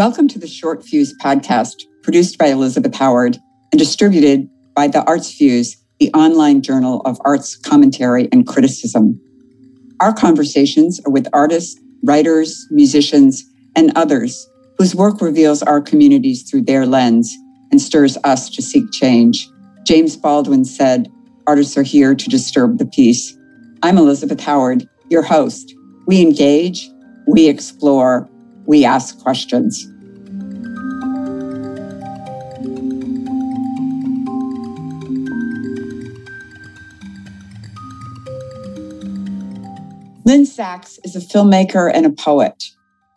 Welcome 0.00 0.28
to 0.28 0.38
the 0.38 0.46
Short 0.46 0.82
Fuse 0.82 1.14
podcast, 1.18 1.82
produced 2.02 2.38
by 2.38 2.46
Elizabeth 2.46 2.94
Howard 2.94 3.36
and 3.70 3.78
distributed 3.78 4.48
by 4.74 4.88
the 4.88 5.04
Arts 5.04 5.30
Fuse, 5.30 5.76
the 5.98 6.10
online 6.14 6.62
journal 6.62 7.02
of 7.02 7.20
arts 7.22 7.54
commentary 7.54 8.26
and 8.32 8.46
criticism. 8.46 9.20
Our 10.00 10.14
conversations 10.14 11.02
are 11.04 11.12
with 11.12 11.28
artists, 11.34 11.78
writers, 12.02 12.66
musicians, 12.70 13.44
and 13.76 13.92
others 13.94 14.48
whose 14.78 14.94
work 14.94 15.20
reveals 15.20 15.62
our 15.62 15.82
communities 15.82 16.48
through 16.50 16.62
their 16.62 16.86
lens 16.86 17.36
and 17.70 17.78
stirs 17.78 18.16
us 18.24 18.48
to 18.56 18.62
seek 18.62 18.90
change. 18.92 19.50
James 19.84 20.16
Baldwin 20.16 20.64
said, 20.64 21.12
Artists 21.46 21.76
are 21.76 21.82
here 21.82 22.14
to 22.14 22.30
disturb 22.30 22.78
the 22.78 22.86
peace. 22.86 23.36
I'm 23.82 23.98
Elizabeth 23.98 24.40
Howard, 24.40 24.88
your 25.10 25.24
host. 25.24 25.74
We 26.06 26.22
engage, 26.22 26.88
we 27.26 27.50
explore, 27.50 28.30
we 28.64 28.84
ask 28.84 29.18
questions. 29.20 29.89
Lynne 40.30 40.46
Sachs 40.46 41.00
is 41.02 41.16
a 41.16 41.18
filmmaker 41.18 41.90
and 41.92 42.06
a 42.06 42.10
poet. 42.10 42.66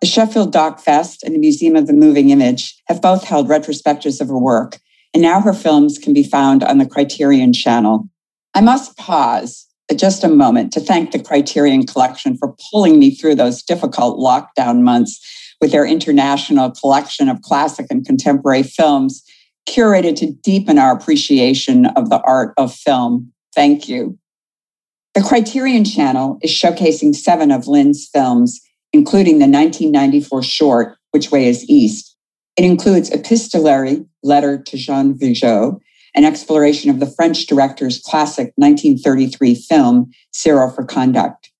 The 0.02 0.08
Sheffield 0.08 0.52
Doc 0.52 0.80
Fest 0.80 1.22
and 1.22 1.36
the 1.36 1.40
Museum 1.40 1.76
of 1.76 1.86
the 1.86 1.94
Moving 1.94 2.32
Image 2.32 2.76
have 2.88 3.04
both 3.04 3.24
held 3.24 3.48
retrospectives 3.48 4.20
of 4.20 4.30
her 4.30 4.40
work, 4.40 4.80
and 5.14 5.22
now 5.22 5.40
her 5.40 5.54
films 5.54 6.00
can 6.00 6.16
be 6.16 6.24
found 6.24 6.64
on 6.64 6.80
the 6.80 6.88
Criterion 6.88 7.54
channel. 7.54 8.10
I 8.56 8.62
must 8.62 8.98
pause 8.98 9.68
just 9.96 10.24
a 10.24 10.28
moment 10.28 10.74
to 10.74 10.80
thank 10.80 11.12
the 11.12 11.22
Criterion 11.22 11.86
Collection 11.86 12.36
for 12.36 12.56
pulling 12.72 12.98
me 12.98 13.14
through 13.14 13.36
those 13.36 13.62
difficult 13.62 14.18
lockdown 14.18 14.82
months 14.82 15.54
with 15.62 15.72
their 15.72 15.86
international 15.86 16.72
collection 16.72 17.30
of 17.30 17.44
classic 17.44 17.86
and 17.92 18.04
contemporary 18.04 18.64
films, 18.64 19.22
curated 19.70 20.16
to 20.16 20.32
deepen 20.42 20.80
our 20.80 20.92
appreciation 20.92 21.86
of 21.96 22.10
the 22.10 22.22
art 22.22 22.56
of 22.58 22.74
film. 22.74 23.32
Thank 23.54 23.88
you. 23.88 24.18
The 25.14 25.22
Criterion 25.22 25.86
Channel 25.86 26.40
is 26.42 26.50
showcasing 26.50 27.14
seven 27.14 27.52
of 27.52 27.68
Lynne's 27.68 28.10
films, 28.12 28.60
including 28.94 29.36
the 29.36 29.46
1994 29.46 30.42
short, 30.42 30.98
Which 31.12 31.30
Way 31.30 31.48
is 31.48 31.70
East. 31.70 32.18
It 32.58 32.66
includes 32.66 33.12
Epistolary 33.12 34.06
Letter 34.24 34.58
to 34.64 34.78
Jean 34.78 35.16
Vigo, 35.16 35.80
an 36.16 36.24
exploration 36.24 36.90
of 36.90 37.00
the 37.00 37.06
French 37.06 37.46
director's 37.46 38.00
classic 38.00 38.54
1933 38.56 39.54
film, 39.54 40.10
Zero 40.36 40.72
for 40.72 40.84
Conduct. 40.84 41.52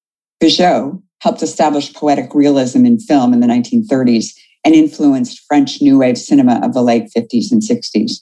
Vigo 0.42 1.04
helped 1.22 1.44
establish 1.44 1.94
poetic 1.94 2.34
realism 2.34 2.86
in 2.86 3.00
film 3.00 3.34
in 3.34 3.40
the 3.40 3.48
1930s 3.48 4.34
and 4.66 4.74
influenced 4.74 5.44
French 5.48 5.80
New 5.80 6.00
Wave 6.00 6.18
cinema 6.18 6.60
of 6.64 6.74
the 6.74 6.82
late 6.82 7.10
50s 7.16 7.52
and 7.52 7.62
60s. 7.62 8.22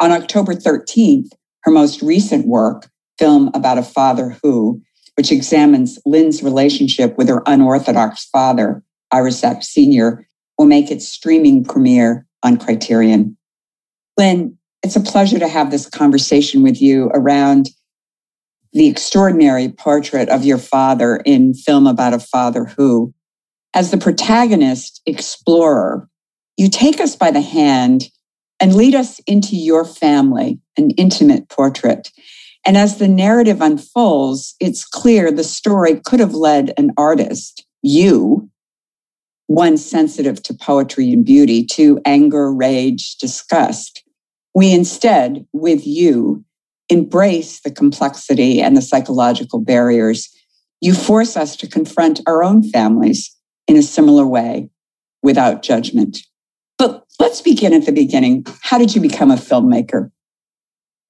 On 0.00 0.10
October 0.12 0.54
13th, 0.54 1.28
her 1.64 1.72
most 1.72 2.00
recent 2.00 2.46
work, 2.46 2.88
film 3.18 3.50
about 3.54 3.78
a 3.78 3.82
father 3.82 4.36
who, 4.42 4.80
which 5.16 5.32
examines 5.32 5.98
Lynne's 6.04 6.42
relationship 6.42 7.16
with 7.16 7.28
her 7.28 7.42
unorthodox 7.46 8.24
father, 8.26 8.82
Ira 9.10 9.32
Sachs 9.32 9.68
Sr., 9.68 10.26
will 10.58 10.66
make 10.66 10.90
its 10.90 11.08
streaming 11.08 11.64
premiere 11.64 12.26
on 12.42 12.56
Criterion. 12.56 13.36
Lynne, 14.16 14.56
it's 14.82 14.96
a 14.96 15.00
pleasure 15.00 15.38
to 15.38 15.48
have 15.48 15.70
this 15.70 15.88
conversation 15.88 16.62
with 16.62 16.80
you 16.80 17.10
around 17.12 17.70
the 18.72 18.88
extraordinary 18.88 19.68
portrait 19.68 20.28
of 20.28 20.44
your 20.44 20.58
father 20.58 21.16
in 21.24 21.54
film 21.54 21.86
about 21.86 22.14
a 22.14 22.18
father 22.18 22.66
who, 22.66 23.14
as 23.74 23.90
the 23.90 23.98
protagonist 23.98 25.00
explorer, 25.06 26.08
you 26.56 26.68
take 26.68 27.00
us 27.00 27.16
by 27.16 27.30
the 27.30 27.40
hand 27.40 28.04
and 28.60 28.74
lead 28.74 28.94
us 28.94 29.18
into 29.20 29.56
your 29.56 29.84
family, 29.84 30.58
an 30.76 30.90
intimate 30.92 31.48
portrait. 31.48 32.10
And 32.66 32.76
as 32.76 32.98
the 32.98 33.06
narrative 33.06 33.60
unfolds, 33.60 34.56
it's 34.58 34.84
clear 34.84 35.30
the 35.30 35.44
story 35.44 36.00
could 36.00 36.18
have 36.18 36.34
led 36.34 36.74
an 36.76 36.90
artist, 36.96 37.64
you, 37.80 38.50
one 39.46 39.76
sensitive 39.76 40.42
to 40.42 40.54
poetry 40.54 41.12
and 41.12 41.24
beauty, 41.24 41.64
to 41.64 42.00
anger, 42.04 42.52
rage, 42.52 43.16
disgust. 43.18 44.02
We 44.52 44.72
instead, 44.72 45.46
with 45.52 45.86
you, 45.86 46.44
embrace 46.88 47.60
the 47.60 47.70
complexity 47.70 48.60
and 48.60 48.76
the 48.76 48.82
psychological 48.82 49.60
barriers. 49.60 50.28
You 50.80 50.92
force 50.92 51.36
us 51.36 51.54
to 51.56 51.68
confront 51.68 52.20
our 52.26 52.42
own 52.42 52.64
families 52.64 53.32
in 53.68 53.76
a 53.76 53.82
similar 53.82 54.26
way 54.26 54.70
without 55.22 55.62
judgment. 55.62 56.18
But 56.78 57.04
let's 57.20 57.40
begin 57.40 57.72
at 57.72 57.86
the 57.86 57.92
beginning. 57.92 58.44
How 58.62 58.76
did 58.76 58.94
you 58.94 59.00
become 59.00 59.30
a 59.30 59.36
filmmaker? 59.36 60.10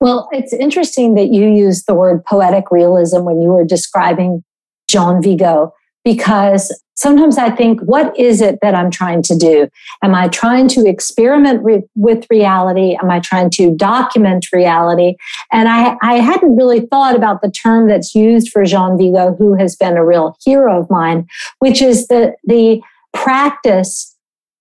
Well, 0.01 0.29
it's 0.33 0.53
interesting 0.53 1.15
that 1.15 1.29
you 1.33 1.49
used 1.49 1.87
the 1.87 1.95
word 1.95 2.25
poetic 2.25 2.71
realism 2.71 3.25
when 3.25 3.41
you 3.41 3.49
were 3.49 3.65
describing 3.65 4.45
Jean 4.89 5.23
Vigo, 5.23 5.73
because 6.05 6.79
sometimes 6.95 7.39
I 7.39 7.51
think, 7.51 7.81
what 7.81 8.19
is 8.19 8.41
it 8.41 8.59
that 8.63 8.75
I'm 8.75 8.91
trying 8.91 9.23
to 9.23 9.37
do? 9.37 9.69
Am 10.03 10.15
I 10.15 10.29
trying 10.29 10.69
to 10.69 10.87
experiment 10.87 11.63
re- 11.65 11.83
with 11.95 12.27
reality? 12.31 12.97
Am 13.03 13.11
I 13.11 13.21
trying 13.21 13.51
to 13.51 13.75
document 13.75 14.47
reality? 14.53 15.17
And 15.53 15.69
I, 15.69 15.97
I 16.03 16.15
hadn't 16.15 16.57
really 16.57 16.81
thought 16.81 17.17
about 17.17 17.43
the 17.43 17.51
term 17.51 17.89
that's 17.89 18.15
used 18.15 18.51
for 18.51 18.65
Jean 18.65 18.97
Vigo, 18.97 19.35
who 19.35 19.55
has 19.55 19.77
been 19.77 19.97
a 19.97 20.05
real 20.05 20.37
hero 20.45 20.81
of 20.81 20.91
mine, 20.91 21.27
which 21.59 21.83
is 21.83 22.09
the, 22.09 22.35
the 22.45 22.81
practice 23.13 24.15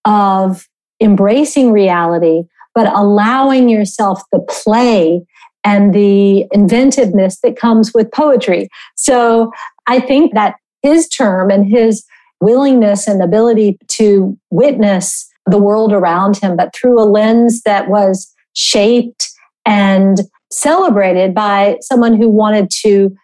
of 0.05 0.67
embracing 1.01 1.71
reality 1.71 2.43
but 2.75 2.93
allowing 2.93 3.69
yourself 3.69 4.21
the 4.31 4.39
play 4.39 5.25
and 5.63 5.95
the 5.95 6.45
inventiveness 6.51 7.39
that 7.41 7.57
comes 7.57 7.93
with 7.93 8.11
poetry. 8.11 8.69
So 8.95 9.51
I 9.87 9.99
think 9.99 10.35
that 10.35 10.57
his 10.83 11.07
term 11.07 11.49
and 11.49 11.67
his 11.67 12.05
willingness 12.41 13.07
and 13.07 13.23
ability 13.23 13.79
to 13.87 14.37
witness 14.51 15.27
the 15.47 15.57
world 15.57 15.91
around 15.91 16.37
him, 16.37 16.55
but 16.55 16.75
through 16.75 16.99
a 16.99 17.05
lens 17.05 17.61
that 17.63 17.89
was 17.89 18.31
shaped 18.53 19.29
and 19.65 20.19
celebrated 20.51 21.33
by 21.33 21.77
someone 21.81 22.15
who 22.15 22.29
wanted 22.29 22.69
to 22.69 23.15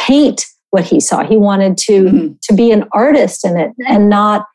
paint 0.00 0.44
what 0.70 0.84
he 0.84 1.00
saw. 1.00 1.24
He 1.24 1.36
wanted 1.36 1.76
to, 1.78 2.04
mm-hmm. 2.04 2.32
to 2.42 2.54
be 2.54 2.70
an 2.70 2.84
artist 2.92 3.44
in 3.44 3.56
it 3.56 3.72
and 3.86 4.08
not 4.08 4.46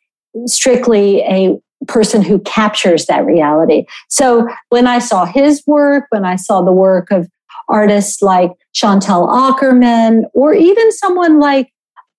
strictly 0.45 1.21
a 1.21 1.57
person 1.87 2.21
who 2.21 2.39
captures 2.39 3.05
that 3.05 3.25
reality. 3.25 3.85
So 4.09 4.47
when 4.69 4.87
I 4.87 4.99
saw 4.99 5.25
his 5.25 5.63
work, 5.67 6.05
when 6.09 6.25
I 6.25 6.35
saw 6.35 6.61
the 6.61 6.71
work 6.71 7.11
of 7.11 7.27
artists 7.69 8.21
like 8.21 8.51
Chantal 8.73 9.27
Akerman, 9.27 10.23
or 10.33 10.53
even 10.53 10.91
someone 10.91 11.39
like 11.39 11.69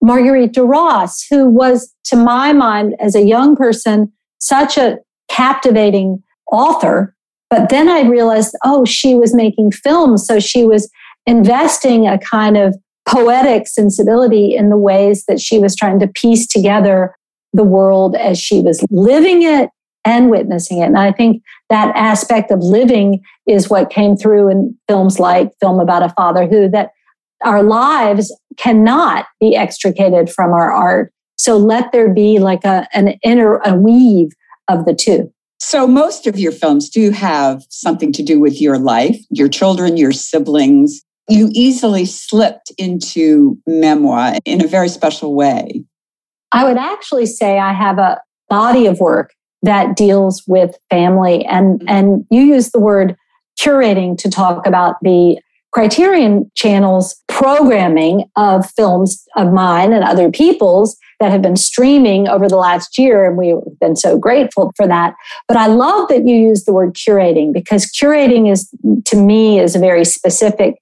Marguerite 0.00 0.52
Duras, 0.52 1.24
who 1.30 1.48
was, 1.48 1.92
to 2.04 2.16
my 2.16 2.52
mind, 2.52 2.94
as 3.00 3.14
a 3.14 3.24
young 3.24 3.56
person, 3.56 4.12
such 4.38 4.76
a 4.76 4.98
captivating 5.30 6.22
author. 6.50 7.14
But 7.50 7.68
then 7.68 7.88
I 7.88 8.02
realized, 8.02 8.54
oh, 8.64 8.84
she 8.84 9.14
was 9.14 9.34
making 9.34 9.72
films. 9.72 10.26
So 10.26 10.40
she 10.40 10.64
was 10.64 10.90
investing 11.26 12.06
a 12.06 12.18
kind 12.18 12.56
of 12.56 12.76
poetic 13.08 13.66
sensibility 13.66 14.54
in 14.54 14.70
the 14.70 14.76
ways 14.76 15.24
that 15.26 15.40
she 15.40 15.58
was 15.58 15.76
trying 15.76 15.98
to 16.00 16.08
piece 16.08 16.46
together 16.46 17.14
the 17.54 17.64
world 17.64 18.16
as 18.16 18.38
she 18.38 18.60
was 18.60 18.84
living 18.90 19.42
it 19.42 19.70
and 20.04 20.28
witnessing 20.28 20.78
it. 20.78 20.86
And 20.86 20.98
I 20.98 21.12
think 21.12 21.42
that 21.70 21.94
aspect 21.96 22.50
of 22.50 22.58
living 22.58 23.22
is 23.46 23.70
what 23.70 23.88
came 23.88 24.16
through 24.16 24.50
in 24.50 24.76
films 24.88 25.18
like 25.18 25.50
Film 25.60 25.80
About 25.80 26.02
a 26.02 26.10
Father 26.10 26.46
Who, 26.46 26.68
that 26.68 26.90
our 27.42 27.62
lives 27.62 28.34
cannot 28.58 29.26
be 29.40 29.56
extricated 29.56 30.30
from 30.30 30.52
our 30.52 30.70
art. 30.70 31.12
So 31.36 31.56
let 31.56 31.92
there 31.92 32.12
be 32.12 32.38
like 32.38 32.64
a, 32.64 32.86
an 32.92 33.18
inner 33.22 33.56
a 33.64 33.74
weave 33.74 34.32
of 34.68 34.84
the 34.84 34.94
two. 34.94 35.32
So 35.58 35.86
most 35.86 36.26
of 36.26 36.38
your 36.38 36.52
films 36.52 36.90
do 36.90 37.10
have 37.10 37.62
something 37.70 38.12
to 38.12 38.22
do 38.22 38.40
with 38.40 38.60
your 38.60 38.78
life, 38.78 39.18
your 39.30 39.48
children, 39.48 39.96
your 39.96 40.12
siblings. 40.12 41.00
You 41.28 41.48
easily 41.52 42.04
slipped 42.04 42.70
into 42.76 43.58
memoir 43.66 44.34
in 44.44 44.62
a 44.62 44.68
very 44.68 44.88
special 44.88 45.34
way. 45.34 45.84
I 46.54 46.64
would 46.64 46.78
actually 46.78 47.26
say 47.26 47.58
I 47.58 47.72
have 47.72 47.98
a 47.98 48.20
body 48.48 48.86
of 48.86 49.00
work 49.00 49.34
that 49.62 49.96
deals 49.96 50.42
with 50.46 50.76
family 50.90 51.44
and 51.44 51.80
mm-hmm. 51.80 51.88
and 51.88 52.26
you 52.30 52.42
use 52.42 52.70
the 52.70 52.80
word 52.80 53.16
curating 53.60 54.16
to 54.18 54.30
talk 54.30 54.66
about 54.66 54.96
the 55.02 55.38
Criterion 55.72 56.50
Channel's 56.54 57.20
programming 57.26 58.30
of 58.36 58.70
films 58.70 59.24
of 59.36 59.52
mine 59.52 59.92
and 59.92 60.04
other 60.04 60.30
people's 60.30 60.96
that 61.18 61.32
have 61.32 61.42
been 61.42 61.56
streaming 61.56 62.28
over 62.28 62.48
the 62.48 62.56
last 62.56 62.96
year, 62.96 63.24
and 63.24 63.36
we've 63.36 63.56
been 63.80 63.96
so 63.96 64.16
grateful 64.16 64.72
for 64.76 64.86
that. 64.86 65.14
But 65.48 65.56
I 65.56 65.66
love 65.66 66.08
that 66.08 66.28
you 66.28 66.36
use 66.36 66.64
the 66.64 66.72
word 66.72 66.94
curating 66.94 67.52
because 67.52 67.86
curating 67.86 68.50
is, 68.50 68.70
to 69.06 69.16
me, 69.16 69.58
is 69.58 69.74
a 69.74 69.80
very 69.80 70.04
specific 70.04 70.76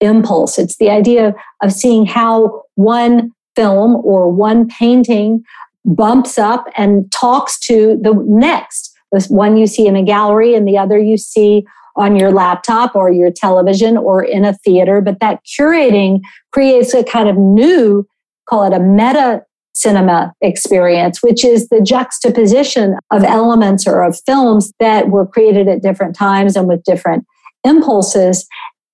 impulse. 0.00 0.58
It's 0.58 0.76
the 0.76 0.88
idea 0.88 1.34
of 1.62 1.72
seeing 1.72 2.06
how 2.06 2.62
one 2.76 3.32
film 3.60 3.96
or 3.96 4.30
one 4.30 4.66
painting 4.68 5.44
bumps 5.84 6.38
up 6.38 6.64
and 6.76 7.10
talks 7.12 7.58
to 7.58 7.98
the 8.02 8.14
next. 8.26 8.96
This 9.12 9.28
one 9.28 9.58
you 9.58 9.66
see 9.66 9.86
in 9.86 9.96
a 9.96 10.02
gallery 10.02 10.54
and 10.54 10.66
the 10.66 10.78
other 10.78 10.98
you 10.98 11.18
see 11.18 11.64
on 11.96 12.16
your 12.16 12.32
laptop 12.32 12.96
or 12.96 13.12
your 13.12 13.30
television 13.30 13.98
or 13.98 14.22
in 14.22 14.46
a 14.46 14.54
theater. 14.54 15.02
But 15.02 15.20
that 15.20 15.40
curating 15.44 16.20
creates 16.52 16.94
a 16.94 17.04
kind 17.04 17.28
of 17.28 17.36
new, 17.36 18.06
call 18.48 18.64
it 18.64 18.72
a 18.72 18.80
meta 18.80 19.42
cinema 19.74 20.32
experience, 20.40 21.22
which 21.22 21.44
is 21.44 21.68
the 21.68 21.82
juxtaposition 21.82 22.96
of 23.10 23.24
elements 23.24 23.86
or 23.86 24.02
of 24.02 24.18
films 24.24 24.72
that 24.80 25.10
were 25.10 25.26
created 25.26 25.68
at 25.68 25.82
different 25.82 26.16
times 26.16 26.56
and 26.56 26.66
with 26.66 26.82
different 26.84 27.26
impulses. 27.64 28.46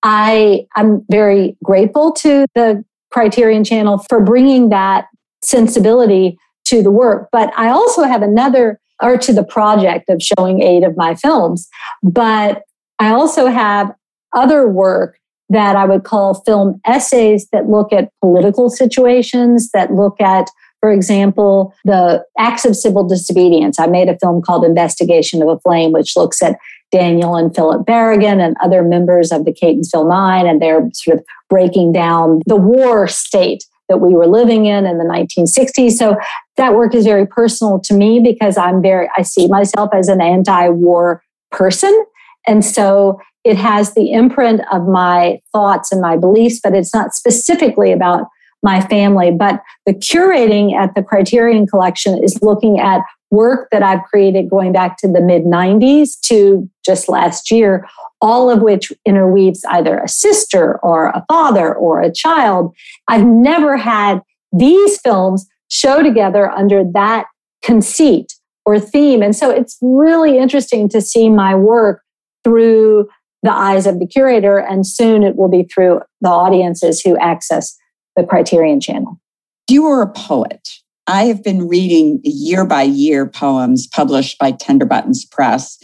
I, 0.03 0.67
I'm 0.75 1.05
very 1.09 1.57
grateful 1.63 2.13
to 2.13 2.47
the 2.55 2.85
Criterion 3.17 3.65
Channel 3.65 4.05
for 4.11 4.21
bringing 4.21 4.69
that 4.69 5.07
sensibility 5.41 6.39
to 6.67 6.83
the 6.83 6.91
work. 6.91 7.31
But 7.33 7.51
I 7.57 7.71
also 7.71 8.03
have 8.03 8.21
another, 8.21 8.79
or 9.03 9.17
to 9.17 9.33
the 9.33 9.43
project 9.43 10.11
of 10.11 10.21
showing 10.21 10.61
eight 10.61 10.85
of 10.85 10.99
my 10.99 11.15
films. 11.15 11.67
But 12.03 12.65
I 12.99 13.13
also 13.13 13.47
have 13.47 13.91
other 14.35 14.69
work 14.69 15.19
that 15.49 15.77
I 15.77 15.87
would 15.87 16.05
call 16.05 16.43
film 16.43 16.79
essays 16.85 17.49
that 17.53 17.71
look 17.71 17.91
at 17.91 18.11
political 18.21 18.69
situations, 18.69 19.71
that 19.71 19.95
look 19.95 20.21
at, 20.21 20.51
for 20.81 20.91
example, 20.93 21.73
the 21.87 22.23
acts 22.39 22.67
of 22.67 22.77
civil 22.77 23.09
disobedience. 23.09 23.81
I 23.81 23.87
made 23.87 24.11
a 24.11 24.19
film 24.19 24.43
called 24.43 24.63
Investigation 24.63 25.41
of 25.41 25.49
a 25.49 25.59
Flame, 25.61 25.93
which 25.93 26.19
looks 26.19 26.43
at 26.43 26.59
Daniel 26.93 27.37
and 27.37 27.55
Philip 27.55 27.87
Berrigan 27.87 28.41
and 28.41 28.57
other 28.63 28.83
members 28.83 29.33
of 29.33 29.45
the 29.45 29.53
Catonsville 29.53 30.09
Nine, 30.09 30.47
and 30.47 30.61
they're 30.63 30.89
sort 30.93 31.19
of 31.19 31.25
breaking 31.49 31.93
down 31.93 32.41
the 32.47 32.57
war 32.57 33.09
state 33.09 33.65
that 33.89 33.99
we 33.99 34.15
were 34.15 34.27
living 34.27 34.67
in 34.67 34.87
in 34.87 34.99
the 34.99 35.05
1960s. 35.05 35.93
So 35.93 36.17
that 36.57 36.75
work 36.75 36.95
is 36.95 37.05
very 37.05 37.27
personal 37.27 37.79
to 37.81 37.95
me 37.95 38.21
because 38.21 38.57
I'm 38.57 38.83
very, 38.83 39.09
I 39.17 39.23
see 39.23 39.47
myself 39.47 39.91
as 39.95 40.09
an 40.09 40.21
anti 40.21 40.69
war 40.69 41.23
person. 41.53 42.05
And 42.47 42.65
so 42.65 43.21
it 43.45 43.57
has 43.57 43.95
the 43.95 44.13
imprint 44.13 44.61
of 44.73 44.89
my 44.89 45.41
thoughts 45.53 45.93
and 45.93 46.01
my 46.01 46.17
beliefs, 46.17 46.61
but 46.63 46.75
it's 46.75 46.93
not 46.93 47.15
specifically 47.15 47.93
about 47.93 48.27
my 48.63 48.81
family. 48.81 49.31
But 49.31 49.63
the 49.85 49.95
curating 49.95 50.75
at 50.75 50.95
the 50.95 51.03
Criterion 51.03 51.67
Collection 51.67 52.23
is 52.23 52.41
looking 52.43 52.81
at 52.81 53.03
work 53.31 53.69
that 53.71 53.83
I've 53.83 54.05
created 54.05 54.51
going 54.51 54.73
back 54.73 54.99
to 54.99 55.09
the 55.09 55.21
mid 55.21 55.45
90s 55.45 56.19
to 56.27 56.69
just 56.85 57.09
last 57.09 57.51
year, 57.51 57.87
all 58.21 58.51
of 58.51 58.63
which 58.63 58.93
interweaves 59.05 59.65
either 59.71 59.99
a 59.99 60.09
sister 60.09 60.79
or 60.83 61.09
a 61.09 61.25
father 61.29 61.75
or 61.75 62.01
a 62.01 62.13
child. 62.13 62.75
I've 63.09 63.27
never 63.27 63.77
had 63.77 64.21
these 64.53 65.01
films 65.01 65.47
show 65.69 66.03
together 66.03 66.51
under 66.51 66.85
that 66.93 67.27
conceit 67.63 68.35
or 68.65 68.79
theme. 68.79 69.23
And 69.23 69.35
so 69.35 69.51
it's 69.51 69.77
really 69.81 70.39
interesting 70.39 70.89
to 70.91 71.01
see 71.01 71.29
my 71.29 71.55
work 71.55 72.03
through 72.45 73.09
the 73.43 73.53
eyes 73.53 73.87
of 73.87 73.99
the 74.01 74.07
curator, 74.07 74.59
and 74.59 74.87
soon 74.87 75.23
it 75.23 75.37
will 75.37 75.49
be 75.49 75.63
through 75.65 76.01
the 76.21 76.29
audiences 76.29 77.01
who 77.01 77.17
access 77.19 77.77
the 78.17 78.25
Criterion 78.25 78.81
channel. 78.81 79.21
You 79.69 79.87
are 79.87 80.03
a 80.03 80.11
poet. 80.11 80.69
I 81.07 81.25
have 81.25 81.43
been 81.43 81.69
reading 81.69 82.21
year 82.25 82.67
by 82.67 82.83
year 82.83 83.29
poems 83.29 83.87
published 83.87 84.39
by 84.39 84.51
Tender 84.53 84.87
Buttons 84.87 85.25
Press. 85.25 85.79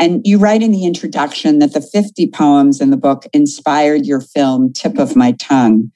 And 0.00 0.22
you 0.24 0.38
write 0.38 0.62
in 0.62 0.72
the 0.72 0.86
introduction 0.86 1.58
that 1.58 1.72
the 1.72 1.80
50 1.80 2.30
poems 2.30 2.80
in 2.80 2.90
the 2.90 2.96
book 2.96 3.26
inspired 3.32 4.06
your 4.06 4.20
film, 4.20 4.72
Tip 4.72 4.98
of 4.98 5.14
My 5.14 5.32
Tongue. 5.32 5.92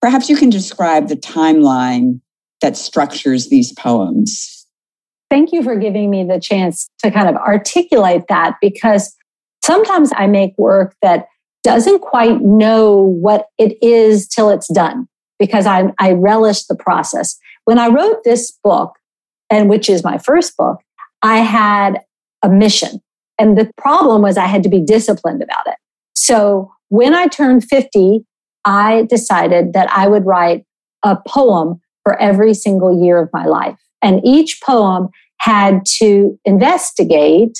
Perhaps 0.00 0.28
you 0.28 0.36
can 0.36 0.50
describe 0.50 1.08
the 1.08 1.16
timeline 1.16 2.20
that 2.62 2.76
structures 2.76 3.48
these 3.48 3.72
poems. 3.72 4.66
Thank 5.28 5.52
you 5.52 5.62
for 5.62 5.76
giving 5.76 6.10
me 6.10 6.24
the 6.24 6.40
chance 6.40 6.90
to 7.04 7.10
kind 7.10 7.28
of 7.28 7.36
articulate 7.36 8.24
that 8.28 8.56
because 8.60 9.14
sometimes 9.62 10.10
I 10.16 10.26
make 10.26 10.54
work 10.58 10.96
that 11.02 11.26
doesn't 11.62 12.00
quite 12.00 12.40
know 12.40 12.96
what 12.96 13.46
it 13.58 13.76
is 13.82 14.26
till 14.26 14.48
it's 14.48 14.72
done 14.72 15.06
because 15.38 15.66
I, 15.66 15.92
I 15.98 16.12
relish 16.12 16.64
the 16.64 16.74
process. 16.74 17.38
When 17.64 17.78
I 17.78 17.88
wrote 17.88 18.24
this 18.24 18.52
book, 18.64 18.96
and 19.50 19.68
which 19.68 19.88
is 19.88 20.04
my 20.04 20.18
first 20.18 20.56
book, 20.56 20.80
I 21.22 21.38
had 21.38 22.00
a 22.42 22.48
mission. 22.48 23.00
And 23.38 23.58
the 23.58 23.70
problem 23.76 24.22
was 24.22 24.36
I 24.36 24.46
had 24.46 24.62
to 24.62 24.68
be 24.68 24.80
disciplined 24.80 25.42
about 25.42 25.66
it. 25.66 25.76
So 26.14 26.72
when 26.88 27.14
I 27.14 27.26
turned 27.26 27.64
50, 27.64 28.24
I 28.64 29.06
decided 29.08 29.72
that 29.72 29.90
I 29.90 30.06
would 30.08 30.26
write 30.26 30.64
a 31.02 31.16
poem 31.26 31.80
for 32.02 32.20
every 32.20 32.54
single 32.54 33.02
year 33.02 33.18
of 33.18 33.30
my 33.32 33.46
life. 33.46 33.78
And 34.02 34.20
each 34.24 34.60
poem 34.62 35.08
had 35.38 35.84
to 35.98 36.38
investigate 36.44 37.58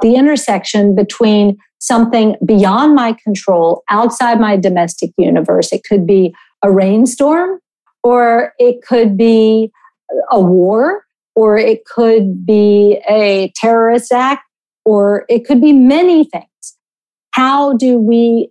the 0.00 0.14
intersection 0.14 0.94
between 0.94 1.56
something 1.78 2.36
beyond 2.44 2.94
my 2.94 3.16
control, 3.24 3.82
outside 3.90 4.40
my 4.40 4.56
domestic 4.56 5.10
universe. 5.18 5.72
It 5.72 5.82
could 5.84 6.06
be 6.06 6.34
a 6.62 6.70
rainstorm, 6.70 7.60
or 8.06 8.52
it 8.60 8.82
could 8.86 9.16
be 9.16 9.72
a 10.30 10.40
war, 10.40 11.04
or 11.34 11.58
it 11.58 11.84
could 11.86 12.46
be 12.46 13.00
a 13.10 13.52
terrorist 13.56 14.12
act, 14.12 14.44
or 14.84 15.26
it 15.28 15.44
could 15.44 15.60
be 15.60 15.72
many 15.72 16.22
things. 16.22 16.46
How 17.32 17.76
do 17.76 17.98
we 17.98 18.48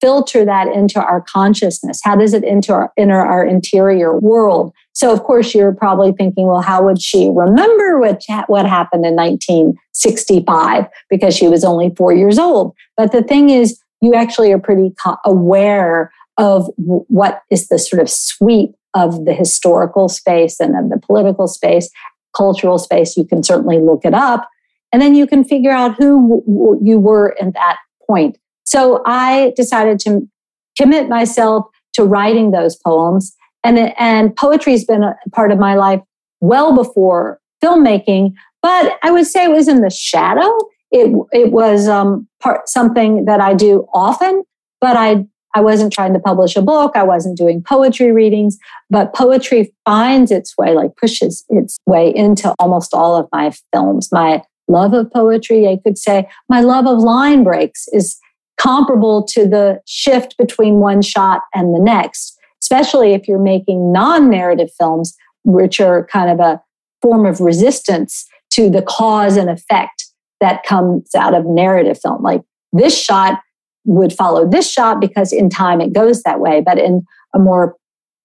filter 0.00 0.44
that 0.44 0.66
into 0.74 1.00
our 1.00 1.20
consciousness? 1.20 2.00
How 2.02 2.16
does 2.16 2.34
it 2.34 2.42
enter 2.42 2.74
our, 2.74 2.92
enter 2.98 3.20
our 3.20 3.46
interior 3.46 4.18
world? 4.18 4.72
So, 4.94 5.12
of 5.12 5.22
course, 5.22 5.54
you're 5.54 5.72
probably 5.72 6.10
thinking, 6.10 6.48
well, 6.48 6.60
how 6.60 6.84
would 6.84 7.00
she 7.00 7.30
remember 7.32 8.00
what, 8.00 8.24
what 8.48 8.66
happened 8.66 9.06
in 9.06 9.14
1965 9.14 10.86
because 11.08 11.36
she 11.36 11.46
was 11.46 11.62
only 11.62 11.94
four 11.96 12.12
years 12.12 12.36
old? 12.36 12.74
But 12.96 13.12
the 13.12 13.22
thing 13.22 13.50
is, 13.50 13.80
you 14.00 14.14
actually 14.14 14.50
are 14.50 14.58
pretty 14.58 14.92
aware 15.24 16.10
of 16.36 16.68
what 16.76 17.42
is 17.48 17.68
the 17.68 17.78
sort 17.78 18.02
of 18.02 18.10
sweep 18.10 18.74
of 18.94 19.24
the 19.24 19.34
historical 19.34 20.08
space 20.08 20.60
and 20.60 20.76
of 20.76 20.90
the 20.90 20.98
political 20.98 21.46
space, 21.46 21.90
cultural 22.36 22.78
space. 22.78 23.16
You 23.16 23.24
can 23.24 23.42
certainly 23.42 23.80
look 23.80 24.04
it 24.04 24.14
up. 24.14 24.48
And 24.92 25.02
then 25.02 25.14
you 25.14 25.26
can 25.26 25.44
figure 25.44 25.70
out 25.70 25.96
who 25.96 26.42
w- 26.46 26.80
you 26.82 26.98
were 26.98 27.36
at 27.40 27.52
that 27.54 27.76
point. 28.06 28.38
So 28.64 29.02
I 29.06 29.52
decided 29.56 29.98
to 30.00 30.28
commit 30.76 31.08
myself 31.08 31.66
to 31.94 32.04
writing 32.04 32.50
those 32.50 32.76
poems. 32.76 33.34
And, 33.64 33.94
and 33.98 34.34
poetry 34.36 34.72
has 34.72 34.84
been 34.84 35.02
a 35.02 35.14
part 35.32 35.52
of 35.52 35.58
my 35.58 35.74
life 35.74 36.00
well 36.40 36.74
before 36.74 37.40
filmmaking, 37.62 38.32
but 38.62 38.98
I 39.02 39.10
would 39.10 39.26
say 39.26 39.44
it 39.44 39.50
was 39.50 39.68
in 39.68 39.80
the 39.80 39.90
shadow. 39.90 40.56
It, 40.90 41.14
it 41.32 41.52
was 41.52 41.88
um, 41.88 42.28
part, 42.40 42.68
something 42.68 43.24
that 43.26 43.40
I 43.40 43.54
do 43.54 43.86
often, 43.92 44.44
but 44.80 44.96
I, 44.96 45.26
I 45.54 45.60
wasn't 45.60 45.92
trying 45.92 46.12
to 46.12 46.20
publish 46.20 46.56
a 46.56 46.62
book. 46.62 46.92
I 46.94 47.02
wasn't 47.02 47.36
doing 47.36 47.62
poetry 47.62 48.12
readings, 48.12 48.58
but 48.90 49.14
poetry 49.14 49.74
finds 49.84 50.30
its 50.30 50.56
way, 50.58 50.74
like 50.74 50.96
pushes 50.96 51.44
its 51.48 51.78
way 51.86 52.14
into 52.14 52.54
almost 52.58 52.94
all 52.94 53.16
of 53.16 53.28
my 53.32 53.52
films. 53.72 54.10
My 54.12 54.42
love 54.68 54.92
of 54.92 55.10
poetry, 55.10 55.66
I 55.66 55.78
could 55.82 55.98
say, 55.98 56.28
my 56.48 56.60
love 56.60 56.86
of 56.86 56.98
line 56.98 57.44
breaks 57.44 57.88
is 57.92 58.18
comparable 58.58 59.24
to 59.24 59.48
the 59.48 59.80
shift 59.86 60.36
between 60.36 60.80
one 60.80 61.00
shot 61.00 61.42
and 61.54 61.74
the 61.74 61.80
next, 61.80 62.36
especially 62.62 63.14
if 63.14 63.26
you're 63.26 63.38
making 63.38 63.92
non 63.92 64.28
narrative 64.28 64.70
films, 64.78 65.16
which 65.44 65.80
are 65.80 66.06
kind 66.06 66.30
of 66.30 66.40
a 66.40 66.60
form 67.00 67.24
of 67.24 67.40
resistance 67.40 68.26
to 68.50 68.68
the 68.68 68.82
cause 68.82 69.36
and 69.36 69.48
effect 69.48 70.06
that 70.40 70.64
comes 70.64 71.14
out 71.14 71.34
of 71.34 71.46
narrative 71.46 71.98
film. 72.00 72.22
Like 72.22 72.42
this 72.72 73.00
shot 73.00 73.40
would 73.88 74.12
follow 74.12 74.46
this 74.46 74.70
shot 74.70 75.00
because 75.00 75.32
in 75.32 75.48
time 75.48 75.80
it 75.80 75.94
goes 75.94 76.22
that 76.22 76.40
way. 76.40 76.60
But 76.60 76.78
in 76.78 77.06
a 77.34 77.38
more 77.38 77.74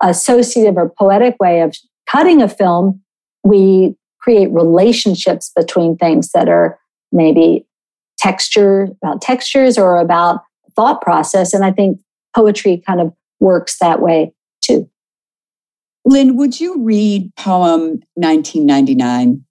associative 0.01 0.75
or 0.77 0.89
poetic 0.89 1.37
way 1.39 1.61
of 1.61 1.75
cutting 2.05 2.41
a 2.41 2.49
film, 2.49 3.01
we 3.43 3.95
create 4.19 4.51
relationships 4.51 5.51
between 5.55 5.95
things 5.95 6.31
that 6.33 6.49
are 6.49 6.77
maybe 7.13 7.65
texture, 8.17 8.89
about 9.01 9.21
textures 9.21 9.77
or 9.77 9.97
about 9.97 10.41
thought 10.75 11.01
process. 11.01 11.53
And 11.53 11.63
I 11.63 11.71
think 11.71 11.97
poetry 12.35 12.83
kind 12.85 12.99
of 12.99 13.13
works 13.39 13.77
that 13.79 14.01
way 14.01 14.33
too. 14.61 14.89
Lynne, 16.05 16.35
would 16.35 16.59
you 16.59 16.83
read 16.83 17.33
poem 17.37 18.01
1999? 18.15 19.45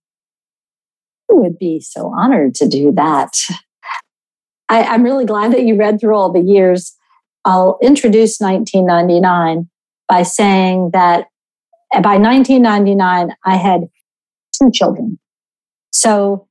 I 1.30 1.34
would 1.34 1.58
be 1.58 1.80
so 1.80 2.12
honored 2.14 2.54
to 2.56 2.68
do 2.68 2.92
that. 2.92 3.32
I, 4.72 4.84
I'm 4.84 5.02
really 5.02 5.26
glad 5.26 5.52
that 5.52 5.64
you 5.64 5.76
read 5.76 6.00
through 6.00 6.16
all 6.16 6.32
the 6.32 6.40
years. 6.40 6.96
I'll 7.44 7.78
introduce 7.82 8.40
1999 8.40 9.68
by 10.08 10.22
saying 10.22 10.92
that 10.94 11.26
by 11.92 12.16
1999, 12.16 13.34
I 13.44 13.56
had 13.56 13.82
two 14.58 14.70
children. 14.70 15.18
So 15.92 16.48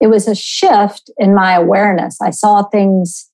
it 0.00 0.08
was 0.08 0.26
a 0.26 0.34
shift 0.34 1.08
in 1.18 1.32
my 1.32 1.52
awareness. 1.52 2.20
I 2.20 2.30
saw 2.30 2.64
things 2.64 3.30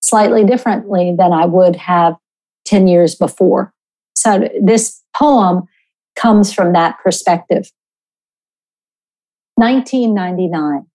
slightly 0.00 0.44
differently 0.44 1.14
than 1.16 1.32
I 1.32 1.44
would 1.46 1.76
have 1.76 2.16
10 2.64 2.88
years 2.88 3.14
before. 3.14 3.72
So 4.16 4.48
this 4.60 5.00
poem 5.14 5.62
comes 6.16 6.52
from 6.52 6.72
that 6.72 6.98
perspective. 7.04 7.70
1999. 9.54 10.86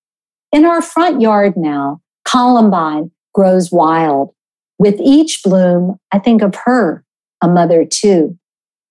In 0.52 0.66
our 0.66 0.82
front 0.82 1.22
yard 1.22 1.54
now, 1.56 2.02
Columbine 2.25 3.12
grows 3.34 3.72
wild. 3.72 4.34
With 4.80 5.00
each 5.00 5.42
bloom, 5.44 5.98
I 6.12 6.20
think 6.20 6.42
of 6.42 6.56
her, 6.65 7.03
a 7.42 7.48
mother 7.48 7.86
too. 7.86 8.38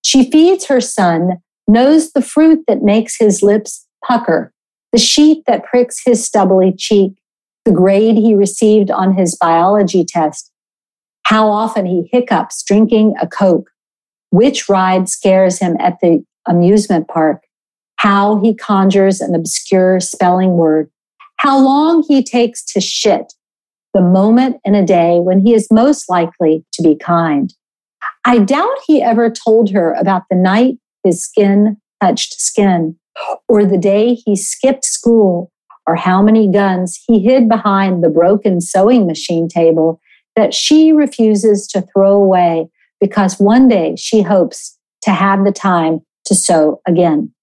She 0.04 0.30
feeds 0.30 0.66
her 0.66 0.80
son, 0.80 1.38
knows 1.68 2.12
the 2.12 2.22
fruit 2.22 2.64
that 2.66 2.82
makes 2.82 3.16
his 3.18 3.42
lips 3.42 3.86
pucker, 4.04 4.52
the 4.92 4.98
sheet 4.98 5.44
that 5.46 5.64
pricks 5.64 6.02
his 6.04 6.24
stubbly 6.24 6.72
cheek, 6.76 7.12
the 7.64 7.72
grade 7.72 8.16
he 8.16 8.34
received 8.34 8.90
on 8.90 9.14
his 9.14 9.36
biology 9.36 10.04
test, 10.04 10.50
how 11.24 11.48
often 11.48 11.86
he 11.86 12.08
hiccups 12.10 12.62
drinking 12.62 13.14
a 13.20 13.26
Coke, 13.26 13.70
which 14.30 14.68
ride 14.68 15.08
scares 15.08 15.58
him 15.58 15.76
at 15.78 15.98
the 16.00 16.24
amusement 16.46 17.08
park, 17.08 17.44
how 17.96 18.40
he 18.40 18.54
conjures 18.54 19.20
an 19.20 19.34
obscure 19.34 20.00
spelling 20.00 20.52
word, 20.52 20.90
how 21.42 21.58
long 21.58 22.04
he 22.06 22.22
takes 22.22 22.64
to 22.64 22.80
shit, 22.80 23.32
the 23.94 24.00
moment 24.00 24.58
in 24.64 24.76
a 24.76 24.86
day 24.86 25.18
when 25.18 25.40
he 25.40 25.54
is 25.54 25.66
most 25.72 26.08
likely 26.08 26.64
to 26.72 26.82
be 26.82 26.94
kind. 26.94 27.52
I 28.24 28.38
doubt 28.38 28.78
he 28.86 29.02
ever 29.02 29.28
told 29.28 29.70
her 29.70 29.92
about 29.94 30.22
the 30.30 30.36
night 30.36 30.78
his 31.02 31.24
skin 31.24 31.78
touched 32.00 32.40
skin, 32.40 32.96
or 33.48 33.64
the 33.64 33.76
day 33.76 34.14
he 34.14 34.36
skipped 34.36 34.84
school, 34.84 35.50
or 35.84 35.96
how 35.96 36.22
many 36.22 36.46
guns 36.46 37.02
he 37.08 37.18
hid 37.18 37.48
behind 37.48 38.04
the 38.04 38.08
broken 38.08 38.60
sewing 38.60 39.08
machine 39.08 39.48
table 39.48 40.00
that 40.36 40.54
she 40.54 40.92
refuses 40.92 41.66
to 41.66 41.82
throw 41.92 42.12
away 42.12 42.68
because 43.00 43.40
one 43.40 43.66
day 43.66 43.96
she 43.96 44.22
hopes 44.22 44.78
to 45.02 45.10
have 45.10 45.44
the 45.44 45.50
time 45.50 46.02
to 46.24 46.36
sew 46.36 46.80
again. 46.86 47.34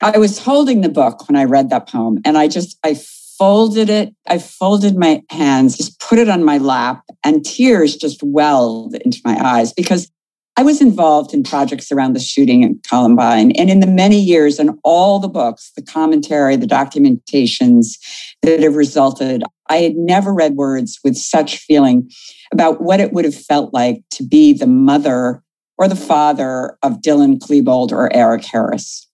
I 0.00 0.18
was 0.18 0.38
holding 0.38 0.80
the 0.80 0.88
book 0.88 1.28
when 1.28 1.36
I 1.36 1.44
read 1.44 1.70
that 1.70 1.88
poem 1.88 2.20
and 2.24 2.38
I 2.38 2.48
just, 2.48 2.78
I 2.82 2.94
folded 3.40 3.88
it. 3.88 4.14
I 4.26 4.38
folded 4.38 4.96
my 4.96 5.22
hands, 5.30 5.76
just 5.76 5.98
put 6.00 6.18
it 6.18 6.28
on 6.28 6.44
my 6.44 6.58
lap, 6.58 7.02
and 7.24 7.44
tears 7.44 7.96
just 7.96 8.22
welled 8.22 8.94
into 8.96 9.20
my 9.24 9.38
eyes 9.42 9.72
because 9.72 10.10
I 10.56 10.62
was 10.62 10.82
involved 10.82 11.32
in 11.32 11.42
projects 11.42 11.90
around 11.90 12.12
the 12.12 12.20
shooting 12.20 12.64
at 12.64 12.86
Columbine. 12.86 13.52
And 13.52 13.70
in 13.70 13.80
the 13.80 13.86
many 13.86 14.20
years 14.20 14.58
and 14.58 14.78
all 14.84 15.18
the 15.18 15.28
books, 15.28 15.72
the 15.74 15.82
commentary, 15.82 16.56
the 16.56 16.66
documentations 16.66 17.98
that 18.42 18.60
have 18.60 18.74
resulted, 18.74 19.42
I 19.70 19.78
had 19.78 19.96
never 19.96 20.34
read 20.34 20.56
words 20.56 20.98
with 21.02 21.16
such 21.16 21.58
feeling 21.58 22.10
about 22.52 22.82
what 22.82 23.00
it 23.00 23.14
would 23.14 23.24
have 23.24 23.34
felt 23.34 23.72
like 23.72 24.02
to 24.10 24.22
be 24.22 24.52
the 24.52 24.66
mother 24.66 25.42
or 25.78 25.88
the 25.88 25.96
father 25.96 26.76
of 26.82 27.00
Dylan 27.00 27.38
Klebold 27.38 27.90
or 27.90 28.14
Eric 28.14 28.44
Harris. 28.44 29.06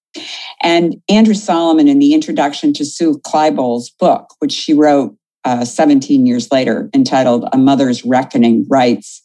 And 0.62 0.96
Andrew 1.08 1.35
Solomon, 1.35 1.88
in 1.88 1.99
the 1.99 2.14
introduction 2.14 2.73
to 2.75 2.85
Sue 2.85 3.20
Klebold's 3.25 3.90
book, 3.90 4.35
which 4.38 4.52
she 4.52 4.75
wrote 4.75 5.16
uh, 5.44 5.64
17 5.64 6.26
years 6.26 6.50
later, 6.50 6.90
entitled 6.94 7.49
A 7.52 7.58
Mother's 7.58 8.04
Reckoning, 8.04 8.66
writes 8.68 9.23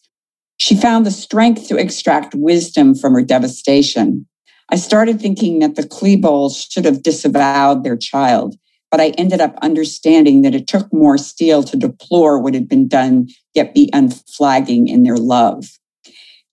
She 0.57 0.75
found 0.75 1.05
the 1.05 1.11
strength 1.11 1.67
to 1.67 1.77
extract 1.77 2.35
wisdom 2.35 2.95
from 2.95 3.13
her 3.13 3.23
devastation. 3.23 4.27
I 4.69 4.75
started 4.75 5.19
thinking 5.19 5.59
that 5.59 5.75
the 5.75 5.87
Klebolds 5.87 6.67
should 6.69 6.85
have 6.85 7.03
disavowed 7.03 7.83
their 7.83 7.97
child, 7.97 8.55
but 8.89 9.01
I 9.01 9.09
ended 9.17 9.41
up 9.41 9.57
understanding 9.61 10.43
that 10.43 10.55
it 10.55 10.67
took 10.67 10.91
more 10.93 11.17
steel 11.17 11.63
to 11.63 11.77
deplore 11.77 12.39
what 12.39 12.53
had 12.53 12.69
been 12.69 12.87
done, 12.87 13.27
yet 13.53 13.73
be 13.73 13.89
unflagging 13.93 14.87
in 14.87 15.03
their 15.03 15.17
love. 15.17 15.65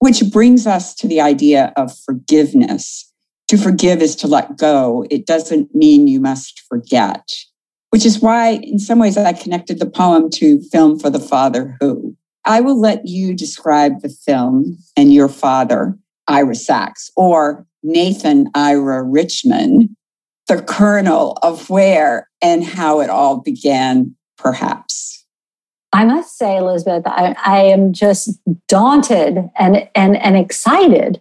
Which 0.01 0.23
brings 0.33 0.67
us 0.67 0.95
to 0.97 1.09
the 1.09 1.21
idea 1.21 1.73
of 1.77 1.97
forgiveness 1.97 3.08
to 3.49 3.57
forgive 3.57 4.01
is 4.03 4.15
to 4.17 4.29
let 4.29 4.57
go. 4.57 5.05
It 5.11 5.27
doesn't 5.27 5.75
mean 5.75 6.07
you 6.07 6.21
must 6.21 6.61
forget, 6.69 7.31
which 7.91 8.07
is 8.07 8.21
why, 8.21 8.61
in 8.63 8.79
some 8.79 8.99
ways, 8.99 9.17
I 9.17 9.33
connected 9.33 9.79
the 9.79 9.91
poem 9.91 10.31
to 10.35 10.61
Film 10.71 10.99
for 10.99 11.11
the 11.11 11.21
Father 11.21 11.77
Who. 11.81 12.17
I 12.45 12.61
will 12.61 12.81
let 12.81 13.07
you 13.07 13.35
describe 13.35 14.01
the 14.01 14.09
film 14.09 14.79
and 14.97 15.13
your 15.13 15.29
father, 15.29 15.99
Ira 16.29 16.55
Sachs, 16.55 17.11
or 17.17 17.67
Nathan 17.83 18.49
Ira 18.55 19.03
Richman, 19.03 19.97
the 20.47 20.63
kernel 20.63 21.39
of 21.43 21.69
where 21.69 22.29
and 22.41 22.65
how 22.65 23.01
it 23.01 23.11
all 23.11 23.41
began, 23.41 24.15
perhaps. 24.37 25.27
I 25.93 26.05
must 26.05 26.37
say, 26.37 26.57
Elizabeth, 26.57 27.07
I, 27.07 27.35
I 27.45 27.63
am 27.63 27.93
just 27.93 28.39
daunted 28.67 29.51
and, 29.59 29.89
and, 29.95 30.17
and 30.17 30.37
excited 30.37 31.21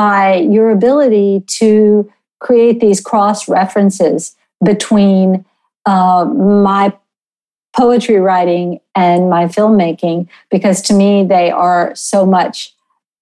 by 0.00 0.36
your 0.36 0.70
ability 0.70 1.44
to 1.46 2.10
create 2.38 2.80
these 2.80 3.02
cross 3.02 3.50
references 3.50 4.34
between 4.64 5.44
uh, 5.84 6.24
my 6.24 6.90
poetry 7.76 8.16
writing 8.16 8.80
and 8.94 9.28
my 9.28 9.44
filmmaking, 9.44 10.26
because 10.50 10.80
to 10.80 10.94
me, 10.94 11.22
they 11.22 11.50
are 11.50 11.94
so 11.94 12.24
much 12.24 12.74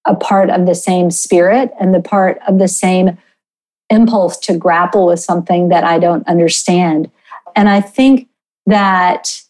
a 0.07 0.15
part 0.15 0.51
of 0.51 0.67
the 0.67 0.75
same 0.77 1.11
spirit 1.11 1.73
and 1.81 1.93
the 1.93 2.01
part 2.01 2.39
of 2.47 2.61
the 2.61 2.69
same 2.69 3.19
impulse 3.91 4.37
to 4.39 4.57
grapple 4.57 5.07
with 5.07 5.19
something 5.19 5.71
that 5.71 5.83
I 5.83 5.99
don't 5.99 6.29
understand. 6.29 7.11
And 7.57 7.69
I 7.69 7.81
think 7.81 8.29
that 8.67 9.43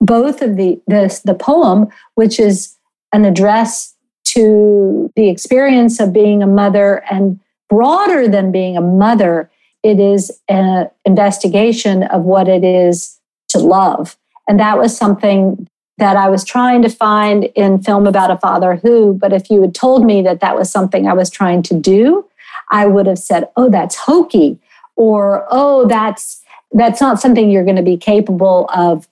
both 0.00 0.40
of 0.40 0.56
the 0.56 0.80
this 0.86 1.18
the 1.18 1.34
poem, 1.34 1.88
which 2.14 2.40
is 2.40 2.74
an 3.12 3.26
address 3.26 3.91
to 4.34 5.10
the 5.16 5.28
experience 5.28 6.00
of 6.00 6.12
being 6.12 6.42
a 6.42 6.46
mother 6.46 7.02
and 7.10 7.40
broader 7.68 8.28
than 8.28 8.52
being 8.52 8.76
a 8.76 8.80
mother, 8.80 9.50
it 9.82 9.98
is 9.98 10.30
an 10.48 10.90
investigation 11.04 12.04
of 12.04 12.22
what 12.22 12.48
it 12.48 12.64
is 12.64 13.18
to 13.48 13.58
love. 13.58 14.16
And 14.48 14.60
that 14.60 14.78
was 14.78 14.96
something 14.96 15.68
that 15.98 16.16
I 16.16 16.28
was 16.28 16.44
trying 16.44 16.82
to 16.82 16.88
find 16.88 17.44
in 17.54 17.82
film 17.82 18.06
about 18.06 18.30
a 18.30 18.38
father 18.38 18.76
who, 18.76 19.14
but 19.14 19.32
if 19.32 19.50
you 19.50 19.60
had 19.60 19.74
told 19.74 20.04
me 20.04 20.22
that 20.22 20.40
that 20.40 20.56
was 20.56 20.70
something 20.70 21.06
I 21.06 21.12
was 21.12 21.30
trying 21.30 21.62
to 21.64 21.74
do, 21.78 22.26
I 22.70 22.86
would 22.86 23.06
have 23.06 23.18
said, 23.18 23.48
"Oh, 23.56 23.68
that's 23.68 23.94
hokey," 23.96 24.58
or 24.96 25.46
"Oh, 25.50 25.86
that's 25.86 26.42
that's 26.72 27.00
not 27.00 27.20
something 27.20 27.50
you're 27.50 27.64
going 27.64 27.76
to 27.76 27.82
be 27.82 27.98
capable 27.98 28.68
of 28.74 29.06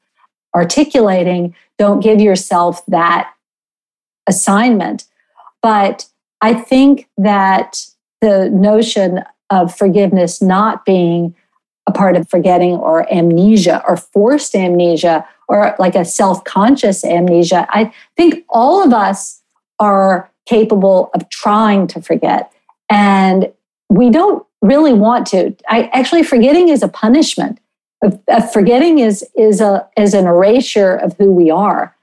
articulating. 0.55 1.55
Don't 1.79 2.01
give 2.01 2.21
yourself 2.21 2.85
that 2.87 3.31
assignment." 4.27 5.05
But 5.63 6.07
I 6.41 6.55
think 6.55 7.09
that 7.19 7.87
the 8.21 8.51
notion 8.51 9.25
of 9.51 9.77
forgiveness 9.77 10.41
not 10.41 10.85
being 10.85 11.35
a 11.87 11.93
part 11.93 12.17
of 12.17 12.29
forgetting 12.29 12.75
or 12.75 13.13
amnesia 13.13 13.83
or 13.87 13.97
forced 13.97 14.55
amnesia 14.55 15.27
or 15.49 15.75
like 15.79 15.95
a 15.95 16.05
self 16.05 16.45
conscious 16.45 17.05
amnesia, 17.05 17.67
I 17.71 17.93
think 18.17 18.45
all 18.49 18.85
of 18.85 18.93
us 18.93 19.43
are 19.79 20.31
capable 20.47 21.11
of 21.15 21.29
trying 21.31 21.87
to 21.89 22.01
forget. 22.01 22.53
And 22.89 23.53
we 23.89 24.11
don't 24.11 24.47
really 24.63 24.93
want 24.93 25.27
to. 25.29 25.57
I 25.69 25.91
actually 25.93 26.23
forgetting 26.23 26.69
is 26.69 26.83
a 26.83 26.89
punishment. 26.89 27.59
forgetting 28.53 28.99
is 28.99 29.25
is 29.37 29.61
a 29.61 29.87
is 29.97 30.15
an 30.15 30.27
erasure 30.27 30.95
of 30.95 31.17
who 31.19 31.33
we 31.33 31.51
are 31.51 31.95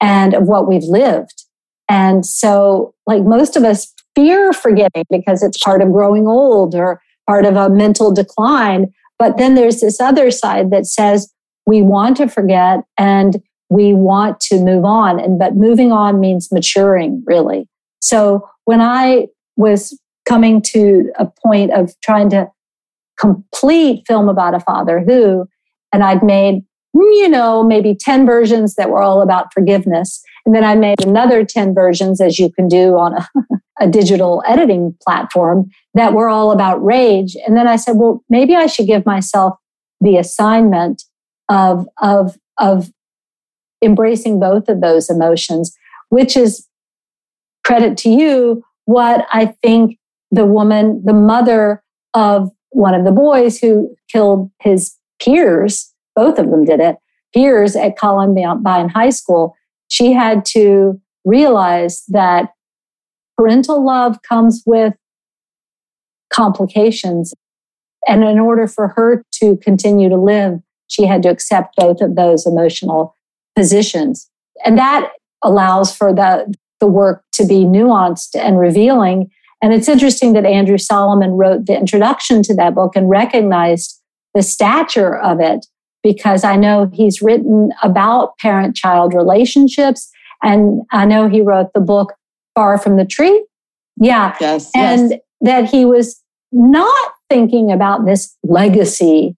and 0.00 0.34
of 0.34 0.44
what 0.44 0.68
we've 0.68 0.84
lived. 0.84 1.44
And 1.88 2.24
so, 2.24 2.94
like 3.06 3.22
most 3.22 3.56
of 3.56 3.64
us, 3.64 3.92
fear 4.14 4.52
forgetting 4.52 5.04
because 5.10 5.42
it's 5.44 5.58
part 5.58 5.80
of 5.80 5.92
growing 5.92 6.26
old 6.26 6.74
or 6.74 7.00
part 7.28 7.44
of 7.44 7.54
a 7.54 7.70
mental 7.70 8.12
decline. 8.12 8.92
But 9.18 9.36
then 9.36 9.54
there's 9.54 9.80
this 9.80 10.00
other 10.00 10.30
side 10.30 10.70
that 10.70 10.86
says 10.86 11.32
we 11.66 11.82
want 11.82 12.16
to 12.16 12.28
forget 12.28 12.80
and 12.98 13.40
we 13.70 13.92
want 13.92 14.40
to 14.40 14.58
move 14.58 14.84
on. 14.84 15.20
And 15.20 15.38
but 15.38 15.54
moving 15.54 15.92
on 15.92 16.18
means 16.18 16.50
maturing, 16.50 17.22
really. 17.26 17.68
So 18.00 18.48
when 18.64 18.80
I 18.80 19.28
was 19.56 19.98
coming 20.26 20.62
to 20.62 21.12
a 21.18 21.26
point 21.26 21.72
of 21.72 21.92
trying 22.02 22.30
to 22.30 22.48
complete 23.18 24.04
film 24.06 24.28
about 24.28 24.54
a 24.54 24.60
father 24.60 25.00
who, 25.00 25.46
and 25.92 26.02
I'd 26.02 26.22
made, 26.22 26.64
you 26.94 27.28
know, 27.28 27.62
maybe 27.62 27.94
10 27.94 28.26
versions 28.26 28.74
that 28.74 28.90
were 28.90 29.02
all 29.02 29.20
about 29.22 29.52
forgiveness. 29.52 30.22
And 30.48 30.54
then 30.54 30.64
I 30.64 30.76
made 30.76 31.04
another 31.04 31.44
10 31.44 31.74
versions, 31.74 32.22
as 32.22 32.38
you 32.38 32.50
can 32.50 32.68
do 32.68 32.96
on 32.96 33.12
a, 33.12 33.28
a 33.80 33.86
digital 33.86 34.42
editing 34.46 34.96
platform, 35.02 35.68
that 35.92 36.14
were 36.14 36.30
all 36.30 36.52
about 36.52 36.82
rage. 36.82 37.36
And 37.46 37.54
then 37.54 37.68
I 37.68 37.76
said, 37.76 37.96
well, 37.96 38.24
maybe 38.30 38.56
I 38.56 38.64
should 38.64 38.86
give 38.86 39.04
myself 39.04 39.58
the 40.00 40.16
assignment 40.16 41.04
of, 41.50 41.86
of, 42.00 42.38
of 42.56 42.90
embracing 43.84 44.40
both 44.40 44.70
of 44.70 44.80
those 44.80 45.10
emotions, 45.10 45.76
which 46.08 46.34
is 46.34 46.66
credit 47.62 47.98
to 47.98 48.08
you, 48.08 48.64
what 48.86 49.26
I 49.30 49.54
think 49.62 49.98
the 50.30 50.46
woman, 50.46 51.02
the 51.04 51.12
mother 51.12 51.82
of 52.14 52.50
one 52.70 52.94
of 52.94 53.04
the 53.04 53.12
boys 53.12 53.58
who 53.58 53.94
killed 54.10 54.50
his 54.62 54.96
peers, 55.20 55.92
both 56.16 56.38
of 56.38 56.50
them 56.50 56.64
did 56.64 56.80
it, 56.80 56.96
peers 57.34 57.76
at 57.76 57.98
Columbine 57.98 58.88
High 58.88 59.10
School, 59.10 59.54
she 59.88 60.12
had 60.12 60.44
to 60.46 61.00
realize 61.24 62.04
that 62.08 62.50
parental 63.36 63.84
love 63.84 64.22
comes 64.22 64.62
with 64.66 64.94
complications. 66.32 67.34
And 68.06 68.24
in 68.24 68.38
order 68.38 68.66
for 68.66 68.88
her 68.88 69.24
to 69.34 69.56
continue 69.58 70.08
to 70.08 70.16
live, 70.16 70.60
she 70.88 71.06
had 71.06 71.22
to 71.22 71.28
accept 71.28 71.76
both 71.76 72.00
of 72.00 72.16
those 72.16 72.46
emotional 72.46 73.14
positions. 73.56 74.30
And 74.64 74.78
that 74.78 75.10
allows 75.42 75.94
for 75.94 76.12
the, 76.12 76.52
the 76.80 76.86
work 76.86 77.24
to 77.32 77.46
be 77.46 77.64
nuanced 77.64 78.34
and 78.34 78.58
revealing. 78.58 79.30
And 79.62 79.72
it's 79.72 79.88
interesting 79.88 80.32
that 80.34 80.46
Andrew 80.46 80.78
Solomon 80.78 81.32
wrote 81.32 81.66
the 81.66 81.76
introduction 81.76 82.42
to 82.44 82.54
that 82.54 82.74
book 82.74 82.96
and 82.96 83.10
recognized 83.10 84.00
the 84.34 84.42
stature 84.42 85.16
of 85.16 85.40
it 85.40 85.66
because 86.02 86.44
I 86.44 86.56
know 86.56 86.90
he's 86.92 87.20
written 87.20 87.70
about 87.82 88.38
parent 88.38 88.76
child 88.76 89.14
relationships. 89.14 90.10
And 90.42 90.82
I 90.92 91.04
know 91.04 91.28
he 91.28 91.42
wrote 91.42 91.72
the 91.74 91.80
book 91.80 92.14
Far 92.54 92.78
from 92.78 92.96
the 92.96 93.04
Tree. 93.04 93.44
Yeah. 94.00 94.36
Yes. 94.40 94.70
And 94.74 95.10
yes. 95.10 95.20
that 95.40 95.64
he 95.70 95.84
was 95.84 96.22
not 96.52 97.12
thinking 97.28 97.70
about 97.72 98.06
this 98.06 98.36
legacy 98.42 99.36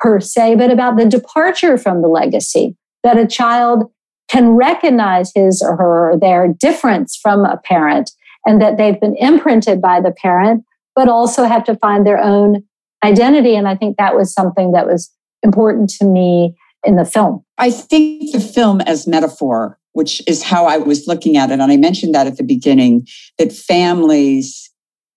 per 0.00 0.20
se, 0.20 0.56
but 0.56 0.70
about 0.70 0.96
the 0.96 1.06
departure 1.06 1.78
from 1.78 2.02
the 2.02 2.08
legacy, 2.08 2.76
that 3.02 3.16
a 3.16 3.26
child 3.26 3.90
can 4.28 4.50
recognize 4.50 5.32
his 5.34 5.62
or 5.62 5.76
her 5.76 6.18
their 6.18 6.48
difference 6.48 7.16
from 7.16 7.44
a 7.44 7.56
parent 7.64 8.10
and 8.44 8.60
that 8.60 8.76
they've 8.76 9.00
been 9.00 9.16
imprinted 9.16 9.80
by 9.80 10.00
the 10.00 10.10
parent, 10.10 10.64
but 10.94 11.08
also 11.08 11.44
have 11.44 11.64
to 11.64 11.76
find 11.76 12.06
their 12.06 12.18
own 12.18 12.62
identity. 13.04 13.54
And 13.54 13.68
I 13.68 13.76
think 13.76 13.96
that 13.96 14.16
was 14.16 14.32
something 14.32 14.72
that 14.72 14.86
was 14.86 15.10
important 15.44 15.90
to 15.90 16.04
me 16.04 16.56
in 16.84 16.96
the 16.96 17.04
film. 17.04 17.44
I 17.58 17.70
think 17.70 18.32
the 18.32 18.40
film 18.40 18.80
as 18.82 19.06
metaphor, 19.06 19.78
which 19.92 20.22
is 20.26 20.42
how 20.42 20.66
I 20.66 20.78
was 20.78 21.06
looking 21.06 21.36
at 21.36 21.50
it, 21.50 21.60
and 21.60 21.70
I 21.70 21.76
mentioned 21.76 22.14
that 22.14 22.26
at 22.26 22.36
the 22.36 22.44
beginning, 22.44 23.06
that 23.38 23.52
families 23.52 24.70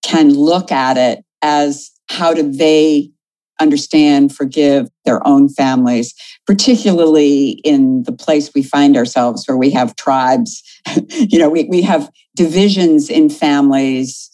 can 0.04 0.34
look 0.34 0.72
at 0.72 0.98
it 0.98 1.24
as 1.42 1.92
how 2.10 2.34
do 2.34 2.50
they 2.50 3.12
understand, 3.60 4.36
forgive 4.36 4.88
their 5.04 5.26
own 5.28 5.50
families, 5.50 6.14
particularly 6.46 7.60
in 7.64 8.04
the 8.04 8.12
place 8.12 8.52
we 8.54 8.62
find 8.62 8.96
ourselves 8.96 9.46
where 9.48 9.58
we 9.58 9.72
have 9.72 9.96
tribes. 9.96 10.62
you 11.10 11.40
know, 11.40 11.50
we, 11.50 11.64
we 11.66 11.82
have 11.82 12.10
divisions 12.36 13.10
in 13.10 13.30
families 13.30 14.30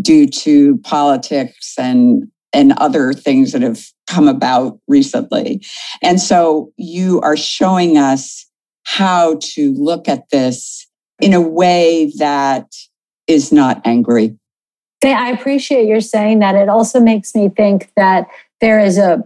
due 0.00 0.26
to 0.26 0.78
politics 0.78 1.74
and 1.78 2.28
and 2.54 2.72
other 2.78 3.12
things 3.12 3.52
that 3.52 3.60
have 3.60 3.84
come 4.08 4.26
about 4.26 4.78
recently. 4.88 5.62
And 6.02 6.20
so 6.20 6.72
you 6.76 7.20
are 7.20 7.36
showing 7.36 7.98
us 7.98 8.46
how 8.84 9.38
to 9.40 9.74
look 9.74 10.08
at 10.08 10.30
this 10.30 10.86
in 11.20 11.34
a 11.34 11.40
way 11.40 12.12
that 12.18 12.72
is 13.26 13.52
not 13.52 13.82
angry. 13.84 14.36
I 15.04 15.30
appreciate 15.30 15.86
your 15.86 16.00
saying 16.00 16.40
that. 16.40 16.54
It 16.54 16.68
also 16.68 17.00
makes 17.00 17.34
me 17.34 17.50
think 17.50 17.92
that 17.96 18.26
there 18.60 18.80
is 18.80 18.98
a 18.98 19.22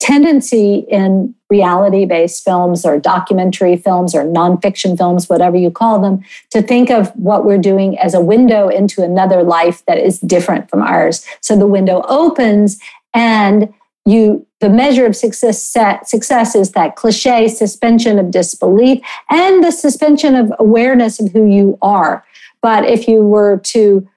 tendency 0.00 0.84
in 0.88 1.34
reality 1.48 2.04
based 2.04 2.42
films 2.42 2.84
or 2.84 2.98
documentary 2.98 3.76
films 3.76 4.14
or 4.14 4.24
nonfiction 4.24 4.98
films, 4.98 5.28
whatever 5.28 5.56
you 5.56 5.70
call 5.70 6.00
them, 6.00 6.22
to 6.50 6.60
think 6.60 6.90
of 6.90 7.10
what 7.10 7.44
we're 7.44 7.58
doing 7.58 7.98
as 7.98 8.12
a 8.12 8.20
window 8.20 8.68
into 8.68 9.02
another 9.02 9.42
life 9.42 9.84
that 9.86 9.98
is 9.98 10.18
different 10.20 10.68
from 10.68 10.82
ours. 10.82 11.24
So 11.40 11.56
the 11.56 11.66
window 11.66 12.02
opens 12.08 12.78
and 13.14 13.72
you 14.06 14.46
the 14.60 14.70
measure 14.70 15.06
of 15.06 15.16
success 15.16 15.62
success 16.04 16.54
is 16.54 16.72
that 16.72 16.96
cliche 16.96 17.48
suspension 17.48 18.18
of 18.18 18.30
disbelief 18.30 19.00
and 19.30 19.64
the 19.64 19.70
suspension 19.70 20.34
of 20.34 20.52
awareness 20.58 21.20
of 21.20 21.32
who 21.32 21.46
you 21.46 21.78
are. 21.82 22.24
But 22.62 22.84
if 22.84 23.06
you 23.08 23.22
were 23.22 23.58
to 23.58 24.08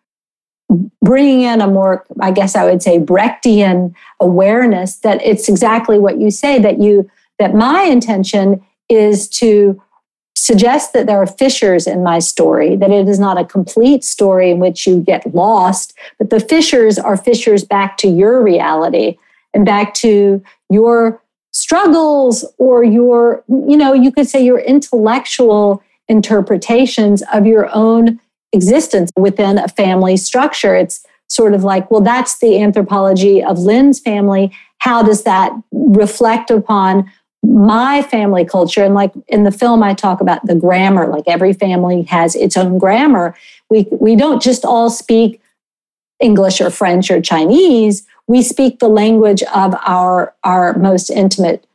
bringing 1.01 1.43
in 1.43 1.61
a 1.61 1.67
more 1.67 2.05
i 2.19 2.29
guess 2.29 2.55
i 2.55 2.65
would 2.65 2.83
say 2.83 2.99
brechtian 2.99 3.93
awareness 4.19 4.97
that 4.97 5.21
it's 5.23 5.47
exactly 5.47 5.97
what 5.97 6.19
you 6.19 6.29
say 6.29 6.59
that 6.59 6.81
you 6.81 7.09
that 7.39 7.53
my 7.53 7.83
intention 7.83 8.61
is 8.89 9.29
to 9.29 9.81
suggest 10.35 10.91
that 10.91 11.07
there 11.07 11.17
are 11.17 11.25
fissures 11.27 11.87
in 11.87 12.03
my 12.03 12.19
story 12.19 12.75
that 12.75 12.91
it 12.91 13.07
is 13.07 13.17
not 13.17 13.39
a 13.39 13.45
complete 13.45 14.03
story 14.03 14.51
in 14.51 14.59
which 14.59 14.85
you 14.85 14.99
get 14.99 15.33
lost 15.33 15.97
but 16.19 16.29
the 16.29 16.39
fissures 16.39 16.99
are 16.99 17.15
fissures 17.15 17.63
back 17.63 17.95
to 17.95 18.09
your 18.09 18.43
reality 18.43 19.17
and 19.53 19.65
back 19.65 19.93
to 19.95 20.43
your 20.69 21.21
struggles 21.51 22.45
or 22.57 22.83
your 22.83 23.43
you 23.47 23.77
know 23.77 23.93
you 23.93 24.11
could 24.11 24.27
say 24.27 24.43
your 24.43 24.59
intellectual 24.59 25.81
interpretations 26.07 27.23
of 27.33 27.45
your 27.45 27.69
own 27.73 28.19
existence 28.53 29.11
within 29.15 29.57
a 29.57 29.67
family 29.67 30.17
structure. 30.17 30.75
It's 30.75 31.05
sort 31.27 31.53
of 31.53 31.63
like, 31.63 31.89
well, 31.91 32.01
that's 32.01 32.39
the 32.39 32.61
anthropology 32.61 33.43
of 33.43 33.59
Lynne's 33.59 33.99
family. 33.99 34.51
How 34.79 35.03
does 35.03 35.23
that 35.23 35.51
reflect 35.71 36.49
upon 36.49 37.11
my 37.43 38.01
family 38.01 38.45
culture? 38.45 38.83
And 38.83 38.93
like 38.93 39.11
in 39.27 39.43
the 39.43 39.51
film, 39.51 39.83
I 39.83 39.93
talk 39.93 40.21
about 40.21 40.45
the 40.45 40.55
grammar, 40.55 41.07
like 41.07 41.25
every 41.27 41.53
family 41.53 42.03
has 42.03 42.35
its 42.35 42.55
own 42.55 42.77
grammar. 42.77 43.35
We, 43.69 43.87
we 43.91 44.15
don't 44.15 44.41
just 44.41 44.63
all 44.63 44.89
speak 44.89 45.41
English 46.21 46.61
or 46.61 46.69
French 46.69 47.11
or 47.11 47.21
Chinese. 47.21 48.07
We 48.27 48.41
speak 48.41 48.79
the 48.79 48.89
language 48.89 49.41
of 49.43 49.75
our, 49.85 50.35
our 50.43 50.77
most 50.77 51.09
intimate 51.09 51.65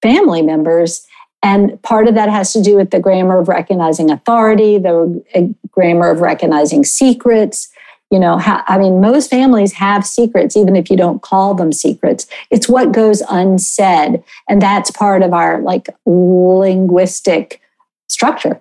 family 0.00 0.42
members. 0.42 1.06
And 1.42 1.80
part 1.82 2.08
of 2.08 2.14
that 2.14 2.28
has 2.28 2.52
to 2.52 2.62
do 2.62 2.76
with 2.76 2.90
the 2.90 3.00
grammar 3.00 3.38
of 3.38 3.48
recognizing 3.48 4.10
authority, 4.10 4.78
the 4.78 5.24
uh, 5.34 5.42
grammar 5.70 6.10
of 6.10 6.20
recognizing 6.20 6.84
secrets. 6.84 7.68
You 8.10 8.18
know, 8.18 8.38
I 8.44 8.76
mean, 8.76 9.00
most 9.00 9.30
families 9.30 9.72
have 9.72 10.06
secrets, 10.06 10.54
even 10.54 10.76
if 10.76 10.90
you 10.90 10.98
don't 10.98 11.22
call 11.22 11.54
them 11.54 11.72
secrets. 11.72 12.26
It's 12.50 12.68
what 12.68 12.92
goes 12.92 13.22
unsaid. 13.30 14.22
And 14.48 14.60
that's 14.60 14.90
part 14.90 15.22
of 15.22 15.32
our 15.32 15.62
like 15.62 15.88
linguistic 16.04 17.62
structure. 18.10 18.60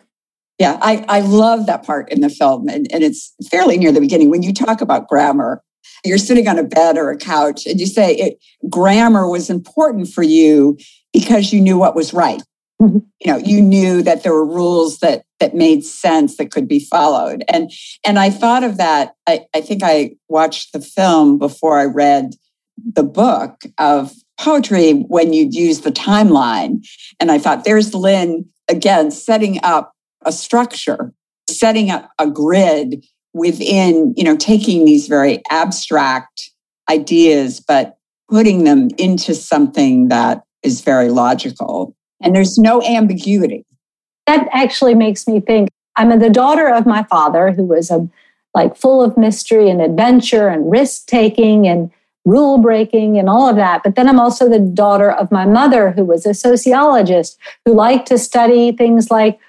Yeah, 0.57 0.77
I, 0.81 1.03
I 1.09 1.19
love 1.19 1.65
that 1.65 1.83
part 1.83 2.09
in 2.11 2.21
the 2.21 2.29
film. 2.29 2.69
And, 2.69 2.89
and 2.93 3.03
it's 3.03 3.33
fairly 3.49 3.77
near 3.77 3.91
the 3.91 3.99
beginning. 3.99 4.29
When 4.29 4.43
you 4.43 4.53
talk 4.53 4.79
about 4.79 5.09
grammar, 5.09 5.61
you're 6.03 6.17
sitting 6.17 6.47
on 6.47 6.57
a 6.57 6.63
bed 6.63 6.97
or 6.97 7.09
a 7.09 7.17
couch 7.17 7.65
and 7.65 7.79
you 7.79 7.85
say 7.85 8.15
it, 8.15 8.37
grammar 8.69 9.29
was 9.29 9.49
important 9.49 10.07
for 10.07 10.23
you 10.23 10.77
because 11.13 11.51
you 11.53 11.61
knew 11.61 11.77
what 11.77 11.95
was 11.95 12.13
right 12.13 12.41
Mm-hmm. 12.81 12.97
You 13.19 13.31
know, 13.31 13.37
you 13.37 13.61
knew 13.61 14.01
that 14.01 14.23
there 14.23 14.33
were 14.33 14.45
rules 14.45 14.99
that 14.99 15.23
that 15.39 15.53
made 15.53 15.85
sense 15.85 16.37
that 16.37 16.51
could 16.51 16.67
be 16.67 16.79
followed. 16.79 17.43
And 17.47 17.69
and 18.03 18.17
I 18.17 18.31
thought 18.31 18.63
of 18.63 18.77
that. 18.77 19.13
I, 19.27 19.45
I 19.53 19.61
think 19.61 19.83
I 19.83 20.15
watched 20.29 20.73
the 20.73 20.81
film 20.81 21.37
before 21.37 21.77
I 21.77 21.85
read 21.85 22.31
the 22.83 23.03
book 23.03 23.61
of 23.77 24.13
poetry 24.39 24.93
when 24.93 25.31
you'd 25.31 25.53
use 25.53 25.81
the 25.81 25.91
timeline. 25.91 26.83
And 27.19 27.31
I 27.31 27.37
thought, 27.37 27.65
there's 27.65 27.93
Lynne 27.93 28.45
again 28.67 29.11
setting 29.11 29.59
up 29.61 29.93
a 30.25 30.31
structure, 30.31 31.13
setting 31.47 31.91
up 31.91 32.09
a 32.17 32.27
grid 32.27 33.05
within, 33.33 34.13
you 34.17 34.23
know, 34.23 34.35
taking 34.35 34.85
these 34.85 35.07
very 35.07 35.41
abstract 35.49 36.51
ideas, 36.89 37.59
but 37.59 37.97
putting 38.29 38.63
them 38.63 38.89
into 38.97 39.33
something 39.35 40.09
that 40.09 40.43
is 40.63 40.81
very 40.81 41.09
logical 41.09 41.95
and 42.21 42.35
there's 42.35 42.57
no 42.57 42.83
ambiguity. 42.83 43.65
That 44.27 44.47
actually 44.53 44.95
makes 44.95 45.27
me 45.27 45.39
think 45.39 45.69
I'm 45.95 46.17
the 46.19 46.29
daughter 46.29 46.69
of 46.69 46.85
my 46.85 47.03
father, 47.03 47.51
who 47.51 47.63
was 47.63 47.91
a 47.91 48.07
like 48.53 48.75
full 48.75 49.01
of 49.01 49.17
mystery 49.17 49.69
and 49.69 49.81
adventure 49.81 50.47
and 50.47 50.69
risk 50.69 51.07
taking 51.07 51.67
and 51.67 51.89
rule 52.25 52.57
breaking 52.57 53.17
and 53.17 53.29
all 53.29 53.49
of 53.49 53.55
that. 53.55 53.81
But 53.83 53.95
then 53.95 54.07
I'm 54.07 54.19
also 54.19 54.47
the 54.47 54.59
daughter 54.59 55.11
of 55.11 55.31
my 55.31 55.45
mother, 55.45 55.91
who 55.91 56.03
was 56.03 56.25
a 56.25 56.33
sociologist 56.33 57.37
who 57.65 57.73
liked 57.73 58.07
to 58.07 58.17
study 58.17 58.71
things 58.71 59.09
like 59.09 59.39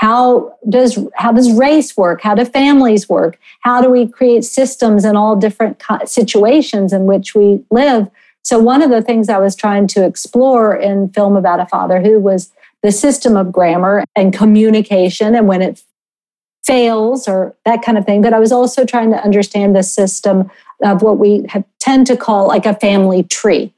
how 0.00 0.56
does 0.68 0.98
how 1.14 1.30
does 1.30 1.52
race 1.52 1.96
work 1.96 2.22
how 2.22 2.34
do 2.34 2.44
families 2.44 3.08
work 3.08 3.38
how 3.60 3.80
do 3.82 3.90
we 3.90 4.06
create 4.06 4.44
systems 4.44 5.04
in 5.04 5.14
all 5.16 5.36
different 5.36 5.82
situations 6.06 6.92
in 6.92 7.06
which 7.06 7.34
we 7.34 7.62
live 7.70 8.08
so, 8.42 8.58
one 8.58 8.82
of 8.82 8.90
the 8.90 9.02
things 9.02 9.28
I 9.28 9.38
was 9.38 9.54
trying 9.54 9.86
to 9.88 10.04
explore 10.04 10.74
in 10.74 11.10
Film 11.10 11.36
About 11.36 11.60
a 11.60 11.66
Father 11.66 12.00
Who 12.00 12.18
was 12.18 12.50
the 12.82 12.92
system 12.92 13.36
of 13.36 13.52
grammar 13.52 14.04
and 14.16 14.32
communication 14.32 15.34
and 15.34 15.46
when 15.46 15.60
it 15.60 15.82
fails 16.64 17.28
or 17.28 17.54
that 17.64 17.82
kind 17.82 17.98
of 17.98 18.06
thing. 18.06 18.22
But 18.22 18.32
I 18.32 18.38
was 18.38 18.52
also 18.52 18.84
trying 18.84 19.10
to 19.10 19.22
understand 19.22 19.76
the 19.76 19.82
system 19.82 20.50
of 20.82 21.02
what 21.02 21.18
we 21.18 21.44
have, 21.48 21.64
tend 21.78 22.06
to 22.06 22.16
call 22.16 22.48
like 22.48 22.66
a 22.66 22.74
family 22.74 23.22
tree. 23.24 23.72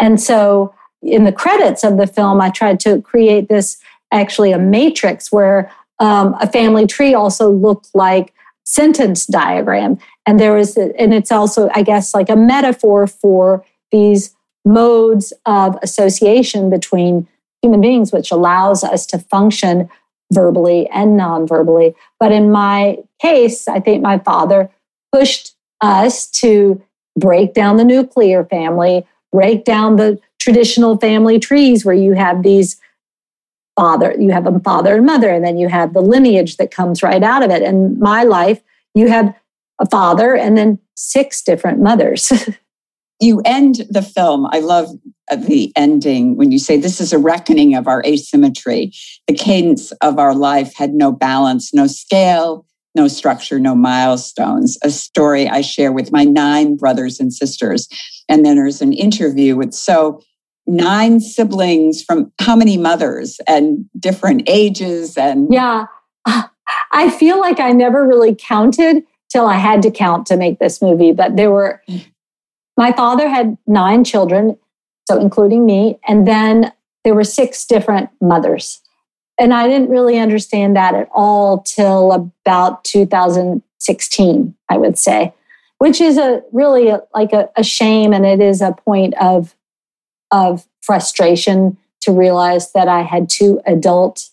And 0.00 0.20
so, 0.20 0.74
in 1.02 1.24
the 1.24 1.32
credits 1.32 1.84
of 1.84 1.96
the 1.96 2.06
film, 2.06 2.40
I 2.40 2.50
tried 2.50 2.80
to 2.80 3.00
create 3.00 3.48
this 3.48 3.78
actually 4.12 4.52
a 4.52 4.58
matrix 4.58 5.30
where 5.30 5.70
um, 5.98 6.34
a 6.40 6.50
family 6.50 6.86
tree 6.86 7.14
also 7.14 7.50
looked 7.50 7.88
like 7.94 8.32
sentence 8.64 9.26
diagram 9.26 9.98
and 10.26 10.38
there 10.38 10.54
was 10.54 10.76
and 10.76 11.12
it's 11.12 11.32
also 11.32 11.70
i 11.74 11.82
guess 11.82 12.14
like 12.14 12.28
a 12.28 12.36
metaphor 12.36 13.06
for 13.06 13.64
these 13.90 14.36
modes 14.64 15.32
of 15.46 15.76
association 15.82 16.70
between 16.70 17.26
human 17.62 17.80
beings, 17.80 18.12
which 18.12 18.30
allows 18.30 18.84
us 18.84 19.06
to 19.06 19.18
function 19.18 19.88
verbally 20.32 20.88
and 20.88 21.16
non 21.16 21.46
verbally. 21.46 21.94
But 22.18 22.32
in 22.32 22.50
my 22.50 22.98
case, 23.20 23.68
I 23.68 23.80
think 23.80 24.02
my 24.02 24.18
father 24.18 24.70
pushed 25.12 25.54
us 25.80 26.28
to 26.30 26.80
break 27.18 27.54
down 27.54 27.76
the 27.76 27.84
nuclear 27.84 28.44
family, 28.44 29.06
break 29.32 29.64
down 29.64 29.96
the 29.96 30.20
traditional 30.38 30.96
family 30.96 31.38
trees 31.38 31.84
where 31.84 31.94
you 31.94 32.12
have 32.12 32.42
these 32.42 32.80
father, 33.80 34.14
you 34.18 34.30
have 34.30 34.46
a 34.46 34.60
father 34.60 34.96
and 34.96 35.06
mother, 35.06 35.30
and 35.30 35.42
then 35.42 35.56
you 35.56 35.66
have 35.66 35.94
the 35.94 36.02
lineage 36.02 36.58
that 36.58 36.70
comes 36.70 37.02
right 37.02 37.22
out 37.22 37.42
of 37.42 37.50
it. 37.50 37.62
And 37.62 37.98
my 37.98 38.24
life, 38.24 38.60
you 38.94 39.08
have 39.08 39.34
a 39.80 39.86
father 39.86 40.36
and 40.36 40.54
then 40.58 40.78
six 40.96 41.40
different 41.40 41.80
mothers. 41.80 42.30
you 43.20 43.40
end 43.46 43.86
the 43.88 44.02
film. 44.02 44.46
I 44.50 44.60
love 44.60 44.90
uh, 45.30 45.36
the 45.36 45.72
ending 45.76 46.36
when 46.36 46.52
you 46.52 46.58
say 46.58 46.76
this 46.76 47.00
is 47.00 47.14
a 47.14 47.18
reckoning 47.18 47.74
of 47.74 47.88
our 47.88 48.02
asymmetry. 48.04 48.92
The 49.26 49.34
cadence 49.34 49.92
of 50.02 50.18
our 50.18 50.34
life 50.34 50.74
had 50.74 50.92
no 50.92 51.10
balance, 51.10 51.72
no 51.72 51.86
scale, 51.86 52.66
no 52.94 53.08
structure, 53.08 53.58
no 53.58 53.74
milestones. 53.74 54.76
A 54.84 54.90
story 54.90 55.48
I 55.48 55.62
share 55.62 55.90
with 55.90 56.12
my 56.12 56.24
nine 56.24 56.76
brothers 56.76 57.18
and 57.18 57.32
sisters. 57.32 57.88
And 58.28 58.44
then 58.44 58.56
there's 58.56 58.82
an 58.82 58.92
interview 58.92 59.56
with 59.56 59.72
so 59.72 60.20
nine 60.70 61.20
siblings 61.20 62.02
from 62.02 62.32
how 62.40 62.54
many 62.54 62.76
mothers 62.76 63.40
and 63.46 63.86
different 63.98 64.42
ages 64.46 65.16
and 65.16 65.52
yeah. 65.52 65.86
I 66.92 67.10
feel 67.10 67.40
like 67.40 67.58
i 67.58 67.72
never 67.72 68.06
really 68.06 68.34
counted 68.34 69.02
till 69.30 69.46
i 69.46 69.56
had 69.56 69.82
to 69.82 69.90
count 69.90 70.26
to 70.26 70.36
make 70.36 70.58
this 70.58 70.80
movie 70.80 71.12
but 71.12 71.36
there 71.36 71.50
were 71.50 71.82
my 72.76 72.92
father 72.92 73.28
had 73.28 73.58
nine 73.66 74.04
children 74.04 74.56
so 75.08 75.18
including 75.18 75.66
me 75.66 75.98
and 76.06 76.26
then 76.26 76.72
there 77.02 77.14
were 77.14 77.24
six 77.24 77.64
different 77.64 78.10
mothers. 78.20 78.80
And 79.38 79.52
i 79.52 79.66
didn't 79.66 79.90
really 79.90 80.18
understand 80.18 80.76
that 80.76 80.94
at 80.94 81.08
all 81.12 81.62
till 81.62 82.12
about 82.12 82.84
2016 82.84 84.54
i 84.68 84.76
would 84.76 84.98
say 84.98 85.34
which 85.78 86.00
is 86.00 86.18
a 86.18 86.42
really 86.52 86.88
a, 86.90 87.02
like 87.14 87.32
a, 87.32 87.48
a 87.56 87.64
shame 87.64 88.12
and 88.12 88.26
it 88.26 88.40
is 88.40 88.60
a 88.60 88.72
point 88.72 89.14
of 89.14 89.56
of 90.30 90.66
frustration 90.80 91.76
to 92.02 92.12
realize 92.12 92.72
that 92.72 92.88
I 92.88 93.02
had 93.02 93.28
two 93.28 93.60
adult 93.66 94.30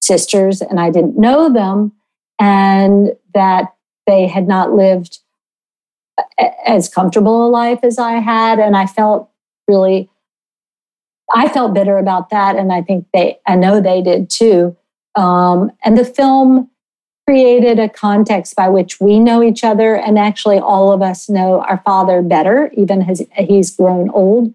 sisters 0.00 0.60
and 0.60 0.80
I 0.80 0.90
didn't 0.90 1.18
know 1.18 1.52
them 1.52 1.92
and 2.38 3.16
that 3.34 3.74
they 4.06 4.26
had 4.26 4.48
not 4.48 4.72
lived 4.72 5.18
as 6.66 6.88
comfortable 6.88 7.46
a 7.46 7.48
life 7.48 7.80
as 7.82 7.98
I 7.98 8.14
had. 8.14 8.58
And 8.58 8.76
I 8.76 8.86
felt 8.86 9.30
really, 9.66 10.08
I 11.34 11.48
felt 11.48 11.74
bitter 11.74 11.98
about 11.98 12.30
that. 12.30 12.56
And 12.56 12.72
I 12.72 12.82
think 12.82 13.06
they, 13.12 13.38
I 13.46 13.54
know 13.54 13.80
they 13.80 14.02
did 14.02 14.30
too. 14.30 14.76
Um, 15.14 15.70
and 15.84 15.96
the 15.96 16.04
film 16.04 16.70
created 17.26 17.78
a 17.78 17.88
context 17.88 18.56
by 18.56 18.68
which 18.68 19.00
we 19.00 19.18
know 19.18 19.42
each 19.42 19.62
other 19.62 19.94
and 19.94 20.18
actually 20.18 20.58
all 20.58 20.92
of 20.92 21.02
us 21.02 21.28
know 21.28 21.60
our 21.60 21.82
father 21.84 22.22
better, 22.22 22.70
even 22.74 23.02
as 23.02 23.22
he's 23.36 23.76
grown 23.76 24.08
old 24.10 24.54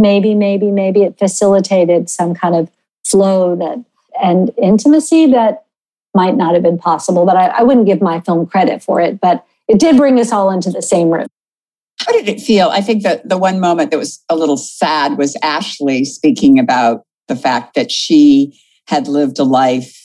maybe, 0.00 0.34
maybe, 0.34 0.70
maybe 0.70 1.02
it 1.02 1.18
facilitated 1.18 2.10
some 2.10 2.34
kind 2.34 2.54
of 2.54 2.70
flow 3.04 3.54
that 3.56 3.84
and 4.20 4.50
intimacy 4.60 5.26
that 5.26 5.64
might 6.14 6.36
not 6.36 6.54
have 6.54 6.62
been 6.62 6.78
possible. 6.78 7.24
But 7.24 7.36
I, 7.36 7.46
I 7.46 7.62
wouldn't 7.62 7.86
give 7.86 8.00
my 8.00 8.20
film 8.20 8.46
credit 8.46 8.82
for 8.82 9.00
it. 9.00 9.20
But 9.20 9.46
it 9.68 9.78
did 9.78 9.96
bring 9.96 10.18
us 10.18 10.32
all 10.32 10.50
into 10.50 10.70
the 10.70 10.82
same 10.82 11.10
room. 11.10 11.28
How 12.00 12.12
did 12.12 12.28
it 12.28 12.40
feel? 12.40 12.70
I 12.70 12.80
think 12.80 13.02
that 13.02 13.28
the 13.28 13.38
one 13.38 13.60
moment 13.60 13.90
that 13.90 13.98
was 13.98 14.24
a 14.28 14.36
little 14.36 14.56
sad 14.56 15.18
was 15.18 15.36
Ashley 15.42 16.04
speaking 16.04 16.58
about 16.58 17.04
the 17.28 17.36
fact 17.36 17.74
that 17.74 17.92
she 17.92 18.58
had 18.86 19.06
lived 19.06 19.38
a 19.38 19.44
life 19.44 19.96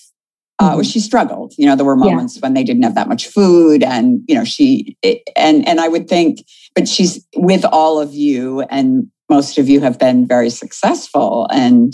uh, 0.59 0.67
mm-hmm. 0.67 0.75
where 0.75 0.83
she 0.83 0.99
struggled. 0.99 1.53
You 1.57 1.65
know, 1.65 1.75
there 1.75 1.85
were 1.85 1.95
moments 1.95 2.35
yeah. 2.35 2.41
when 2.41 2.53
they 2.53 2.63
didn't 2.63 2.83
have 2.83 2.95
that 2.95 3.07
much 3.07 3.27
food, 3.27 3.81
and 3.81 4.21
you 4.27 4.35
know, 4.35 4.43
she 4.43 4.97
and 5.35 5.67
and 5.67 5.79
I 5.79 5.87
would 5.87 6.07
think, 6.07 6.45
but 6.75 6.87
she's 6.87 7.25
with 7.35 7.65
all 7.65 7.99
of 7.99 8.13
you, 8.13 8.61
and 8.61 9.09
most 9.29 9.57
of 9.57 9.67
you 9.67 9.81
have 9.81 9.99
been 9.99 10.25
very 10.25 10.49
successful 10.49 11.47
and 11.51 11.93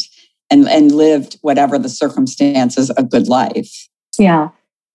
and 0.50 0.68
and 0.68 0.92
lived 0.92 1.38
whatever 1.42 1.80
the 1.80 1.90
circumstances 1.90 2.92
a 2.98 3.04
good 3.04 3.28
life. 3.28 3.88
Yeah. 4.18 4.50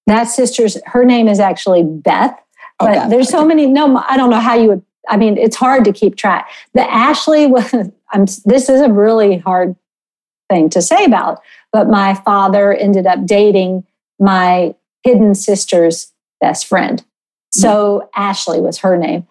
That 0.07 0.25
sister's 0.25 0.79
her 0.87 1.05
name 1.05 1.29
is 1.29 1.41
actually 1.41 1.83
beth 1.83 2.39
oh, 2.81 2.87
but 2.87 2.95
Beth. 2.95 3.11
there's 3.11 3.29
so 3.29 3.45
many 3.45 3.67
no 3.67 3.97
i 4.09 4.17
don't 4.17 4.31
know 4.31 4.41
how 4.41 4.55
you 4.55 4.69
would 4.69 4.83
i 5.09 5.17
mean 5.17 5.37
it's 5.37 5.57
hard 5.57 5.85
to 5.85 5.93
keep 5.93 6.17
track. 6.17 6.49
The 6.75 6.89
ashley 6.89 7.47
was 7.47 7.73
i'm 8.13 8.27
this 8.45 8.69
is 8.69 8.81
a 8.81 8.93
really 8.93 9.39
hard 9.39 9.75
thing 10.49 10.71
to 10.71 10.83
say 10.83 11.05
about 11.05 11.41
but 11.73 11.89
my 11.89 12.15
father 12.15 12.73
ended 12.73 13.07
up 13.07 13.27
dating 13.27 13.85
my 14.21 14.75
hidden 15.03 15.35
sister's 15.35 16.13
best 16.41 16.67
friend. 16.67 17.05
So 17.51 18.01
mm-hmm. 18.01 18.09
ashley 18.15 18.61
was 18.61 18.79
her 18.79 18.97
name 18.97 19.27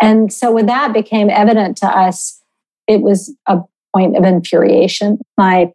and 0.00 0.32
so 0.32 0.52
when 0.52 0.66
that 0.66 0.92
became 0.92 1.30
evident 1.30 1.76
to 1.78 1.86
us, 1.86 2.40
it 2.86 3.02
was 3.02 3.34
a 3.46 3.58
point 3.94 4.16
of 4.16 4.24
infuriation. 4.24 5.18
My 5.36 5.72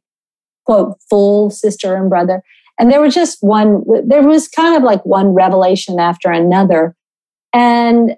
quote, 0.66 0.98
full 1.10 1.50
sister 1.50 1.96
and 1.96 2.10
brother. 2.10 2.44
And 2.80 2.92
there 2.92 3.02
was 3.02 3.14
just 3.14 3.38
one, 3.42 3.84
there 4.06 4.24
was 4.24 4.48
kind 4.48 4.76
of 4.76 4.84
like 4.84 5.06
one 5.06 5.30
revelation 5.30 6.00
after 6.00 6.30
another. 6.30 6.96
And 7.54 8.18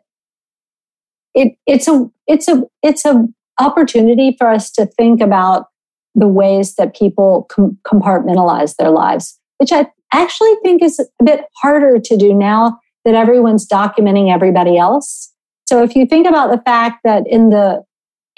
it, 1.35 1.55
it's 1.67 1.87
a, 1.87 2.09
it's 2.25 2.47
a, 2.47 2.63
it's 2.81 3.05
a 3.05 3.27
opportunity 3.59 4.35
for 4.37 4.47
us 4.47 4.71
to 4.71 4.85
think 4.85 5.21
about 5.21 5.67
the 6.15 6.27
ways 6.27 6.75
that 6.75 6.95
people 6.95 7.47
com- 7.51 7.77
compartmentalize 7.85 8.75
their 8.77 8.89
lives, 8.89 9.37
which 9.57 9.71
I 9.71 9.87
actually 10.11 10.55
think 10.63 10.81
is 10.81 10.99
a 10.99 11.23
bit 11.23 11.45
harder 11.61 11.99
to 11.99 12.17
do 12.17 12.33
now 12.33 12.79
that 13.05 13.13
everyone's 13.13 13.67
documenting 13.67 14.33
everybody 14.33 14.77
else. 14.77 15.31
So 15.67 15.84
if 15.84 15.95
you 15.95 16.06
think 16.06 16.25
about 16.25 16.49
the 16.49 16.62
fact 16.63 17.01
that 17.03 17.27
in 17.27 17.49
the 17.49 17.84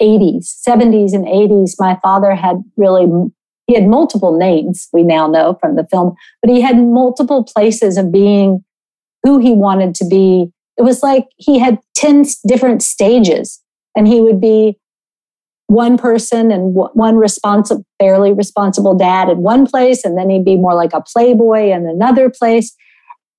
80s, 0.02 0.52
70s, 0.66 1.12
and 1.12 1.24
80s, 1.24 1.74
my 1.78 1.98
father 2.02 2.34
had 2.34 2.62
really 2.76 3.06
he 3.66 3.74
had 3.74 3.86
multiple 3.86 4.36
names 4.36 4.88
we 4.92 5.04
now 5.04 5.28
know 5.28 5.56
from 5.60 5.76
the 5.76 5.86
film, 5.92 6.16
but 6.42 6.50
he 6.50 6.60
had 6.60 6.76
multiple 6.76 7.44
places 7.44 7.96
of 7.96 8.10
being 8.10 8.64
who 9.22 9.38
he 9.38 9.52
wanted 9.52 9.94
to 9.96 10.04
be. 10.06 10.50
It 10.76 10.82
was 10.82 11.04
like 11.04 11.28
he 11.36 11.60
had 11.60 11.78
10 11.94 12.24
different 12.48 12.82
stages, 12.82 13.62
and 13.96 14.08
he 14.08 14.20
would 14.20 14.40
be 14.40 14.76
one 15.68 15.96
person 15.96 16.50
and 16.50 16.74
one 16.74 17.16
responsible, 17.16 17.84
fairly 18.00 18.32
responsible 18.32 18.96
dad 18.96 19.28
in 19.28 19.38
one 19.38 19.66
place, 19.66 20.04
and 20.04 20.18
then 20.18 20.30
he'd 20.30 20.44
be 20.44 20.56
more 20.56 20.74
like 20.74 20.92
a 20.92 21.00
playboy 21.02 21.70
in 21.70 21.86
another 21.86 22.28
place. 22.28 22.74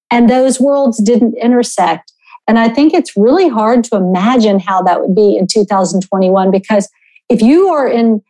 And 0.09 0.29
those 0.29 0.61
worlds 0.61 1.03
didn't 1.03 1.35
intersect. 1.37 2.13
And 2.47 2.59
I 2.59 2.69
think 2.69 2.93
it's 2.93 3.15
really 3.15 3.49
hard 3.49 3.83
to 3.85 3.95
imagine 3.95 4.59
how 4.59 4.81
that 4.83 5.01
would 5.01 5.15
be 5.15 5.37
in 5.37 5.47
2021 5.47 6.51
because 6.51 6.89
if 7.29 7.41
you 7.41 7.69
are 7.69 7.87
in 7.87 8.21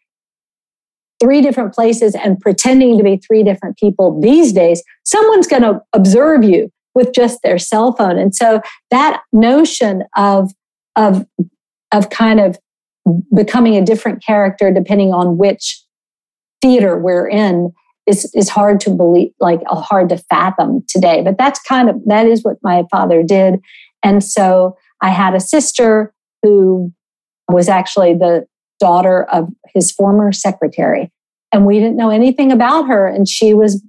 three 1.20 1.42
different 1.42 1.74
places 1.74 2.16
and 2.16 2.40
pretending 2.40 2.98
to 2.98 3.04
be 3.04 3.18
three 3.18 3.44
different 3.44 3.78
people 3.78 4.20
these 4.20 4.52
days, 4.52 4.84
someone's 5.04 5.48
going 5.48 5.62
to 5.62 5.82
observe 5.94 6.44
you 6.44 6.72
with 6.96 7.14
just 7.14 7.42
their 7.44 7.58
cell 7.58 7.94
phone. 7.94 8.18
And 8.18 8.36
so 8.36 8.62
that 8.90 9.22
notion 9.32 10.04
of, 10.18 10.52
of, 10.96 11.26
of 11.92 12.10
kind 12.10 12.40
of 12.40 12.58
becoming 13.34 13.76
a 13.76 13.86
different 13.86 14.24
character 14.24 14.72
depending 14.72 15.14
on 15.14 15.38
which 15.38 15.84
theater 16.62 16.98
we're 16.98 17.28
in 17.28 17.72
is, 18.08 18.30
is 18.34 18.50
hard 18.50 18.80
to 18.82 18.90
believe, 18.90 19.32
like 19.40 19.62
hard 19.68 20.10
to 20.10 20.18
fathom 20.18 20.84
today. 20.88 21.22
But 21.24 21.38
that's 21.38 21.60
kind 21.62 21.90
of, 21.90 21.96
that 22.06 22.26
is 22.26 22.44
what 22.44 22.58
my 22.64 22.84
father 22.92 23.24
did. 23.24 23.60
And 24.04 24.24
so 24.24 24.78
I 25.02 25.10
had 25.10 25.36
a 25.36 25.40
sister 25.40 26.14
who 26.44 26.92
was 27.48 27.70
actually 27.70 28.14
the 28.14 28.46
daughter 28.80 29.26
of 29.26 29.50
his 29.74 29.92
former 29.92 30.32
secretary. 30.32 31.12
And 31.54 31.66
we 31.66 31.80
didn't 31.80 31.98
know 31.98 32.10
anything 32.10 32.52
about 32.52 32.88
her. 32.88 33.08
And 33.08 33.28
she 33.28 33.54
was, 33.54 33.84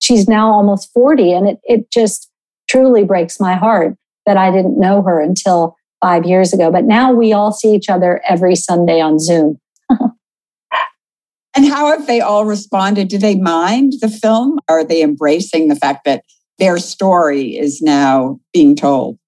she's 0.00 0.28
now 0.28 0.50
almost 0.50 0.92
40. 0.92 1.32
And 1.32 1.48
it, 1.48 1.58
it 1.64 1.90
just 1.90 2.30
truly 2.68 3.04
breaks 3.04 3.38
my 3.40 3.54
heart 3.54 3.96
that 4.24 4.36
I 4.36 4.50
didn't 4.50 4.78
know 4.78 5.02
her 5.02 5.20
until 5.20 5.76
five 6.00 6.24
years 6.24 6.52
ago. 6.52 6.70
But 6.70 6.84
now 6.84 7.12
we 7.12 7.32
all 7.32 7.52
see 7.52 7.74
each 7.74 7.88
other 7.88 8.22
every 8.28 8.56
Sunday 8.56 9.00
on 9.00 9.18
Zoom. 9.18 9.58
and 9.90 11.66
how 11.68 11.88
have 11.88 12.06
they 12.06 12.20
all 12.20 12.44
responded? 12.44 13.08
Do 13.08 13.18
they 13.18 13.36
mind 13.36 13.94
the 14.00 14.08
film? 14.08 14.58
Are 14.68 14.84
they 14.84 15.02
embracing 15.02 15.68
the 15.68 15.76
fact 15.76 16.04
that 16.04 16.24
their 16.58 16.78
story 16.78 17.56
is 17.56 17.82
now 17.82 18.40
being 18.52 18.76
told? 18.76 19.18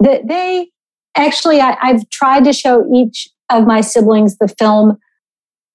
That 0.00 0.26
they 0.26 0.70
actually 1.16 1.60
I, 1.60 1.76
i've 1.82 2.08
tried 2.10 2.44
to 2.44 2.52
show 2.52 2.86
each 2.94 3.28
of 3.50 3.66
my 3.66 3.80
siblings 3.80 4.38
the 4.38 4.48
film 4.48 4.98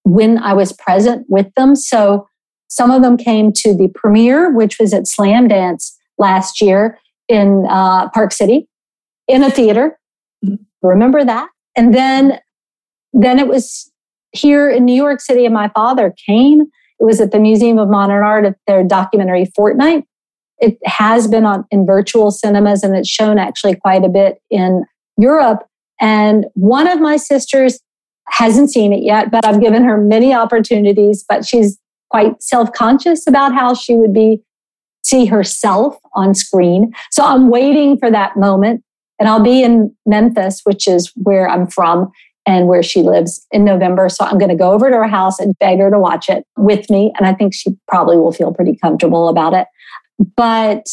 when 0.04 0.38
i 0.38 0.54
was 0.54 0.72
present 0.74 1.26
with 1.30 1.54
them. 1.56 1.76
So 1.76 2.28
some 2.68 2.92
of 2.92 3.02
them 3.02 3.18
came 3.18 3.52
to 3.54 3.76
the 3.76 3.90
premiere 3.94 4.52
which 4.52 4.80
was 4.80 4.94
at 4.94 5.04
Slamdance 5.04 5.92
last 6.18 6.62
year 6.62 6.98
in 7.28 7.66
uh, 7.70 8.10
park 8.10 8.32
city 8.32 8.68
in 9.28 9.44
a 9.44 9.50
theater. 9.50 9.98
Mm-hmm. 10.44 10.88
remember 10.88 11.24
that? 11.24 11.50
And 11.76 11.94
then 11.94 12.40
then 13.14 13.40
it 13.40 13.48
was 13.48 13.92
here 14.32 14.70
in 14.70 14.84
new 14.86 14.96
york 14.96 15.22
city 15.22 15.46
and 15.46 15.54
my 15.54 15.70
father 15.70 16.14
came. 16.26 16.62
It 17.00 17.04
was 17.04 17.20
at 17.20 17.32
the 17.32 17.40
museum 17.40 17.78
of 17.78 17.90
modern 17.90 18.24
art 18.24 18.46
at 18.46 18.56
their 18.68 18.84
documentary 18.84 19.52
fortnight 19.56 20.06
It 20.60 20.78
has 20.86 21.28
been 21.28 21.46
on 21.46 21.66
in 21.72 21.86
virtual 21.86 22.32
cinemas 22.32 22.84
and 22.84 22.96
it's 22.96 23.10
shown 23.10 23.38
actually 23.38 23.76
quite 23.76 24.04
a 24.04 24.10
bit 24.10 24.42
in 24.50 24.86
Europe. 25.18 25.68
And 26.00 26.46
one 26.54 26.88
of 26.88 27.00
my 27.00 27.18
sisters 27.18 27.80
hasn't 28.28 28.72
seen 28.72 28.92
it 28.94 29.04
yet, 29.04 29.32
but 29.32 29.46
I've 29.46 29.62
given 29.62 29.84
her 29.84 29.98
many 29.98 30.34
opportunities, 30.34 31.24
but 31.28 31.46
she's 31.46 31.78
quite 32.10 32.42
self-conscious 32.42 33.28
about 33.28 33.54
how 33.54 33.74
she 33.74 33.96
would 33.96 34.14
be 34.14 34.42
see 35.04 35.26
herself 35.26 35.98
on 36.16 36.34
screen. 36.34 36.92
So 37.12 37.24
I'm 37.24 37.50
waiting 37.50 37.98
for 37.98 38.10
that 38.10 38.36
moment. 38.36 38.84
And 39.20 39.30
I'll 39.30 39.44
be 39.44 39.64
in 39.64 39.96
Memphis, 40.06 40.62
which 40.66 40.88
is 40.88 41.12
where 41.16 41.48
I'm 41.48 41.68
from 41.68 42.12
and 42.46 42.68
where 42.68 42.84
she 42.84 43.02
lives 43.02 43.46
in 43.52 43.64
November. 43.64 44.10
So 44.10 44.26
I'm 44.26 44.38
going 44.38 44.50
to 44.50 44.56
go 44.56 44.72
over 44.72 44.90
to 44.90 44.96
her 44.98 45.08
house 45.08 45.40
and 45.40 45.58
beg 45.60 45.80
her 45.80 45.90
to 45.90 46.00
watch 46.00 46.28
it 46.28 46.46
with 46.58 46.90
me. 46.90 47.14
And 47.18 47.26
I 47.26 47.34
think 47.34 47.54
she 47.54 47.78
probably 47.88 48.18
will 48.18 48.32
feel 48.32 48.54
pretty 48.54 48.76
comfortable 48.76 49.30
about 49.30 49.54
it. 49.54 49.68
But 50.36 50.88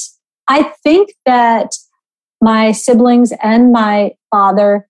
I 0.49 0.65
think 0.83 1.11
that 1.27 1.75
my 2.41 2.73
siblings 2.73 3.33
and 3.43 3.73
my 3.73 4.13
father 4.31 4.89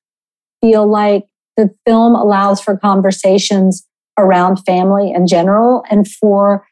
feel 0.60 0.86
like 0.86 1.26
the 1.56 1.70
film 1.86 2.14
allows 2.14 2.60
for 2.60 2.76
conversations 2.76 3.86
around 4.18 4.56
family 4.64 5.12
in 5.12 5.26
general 5.26 5.84
and 5.90 6.08
for 6.08 6.66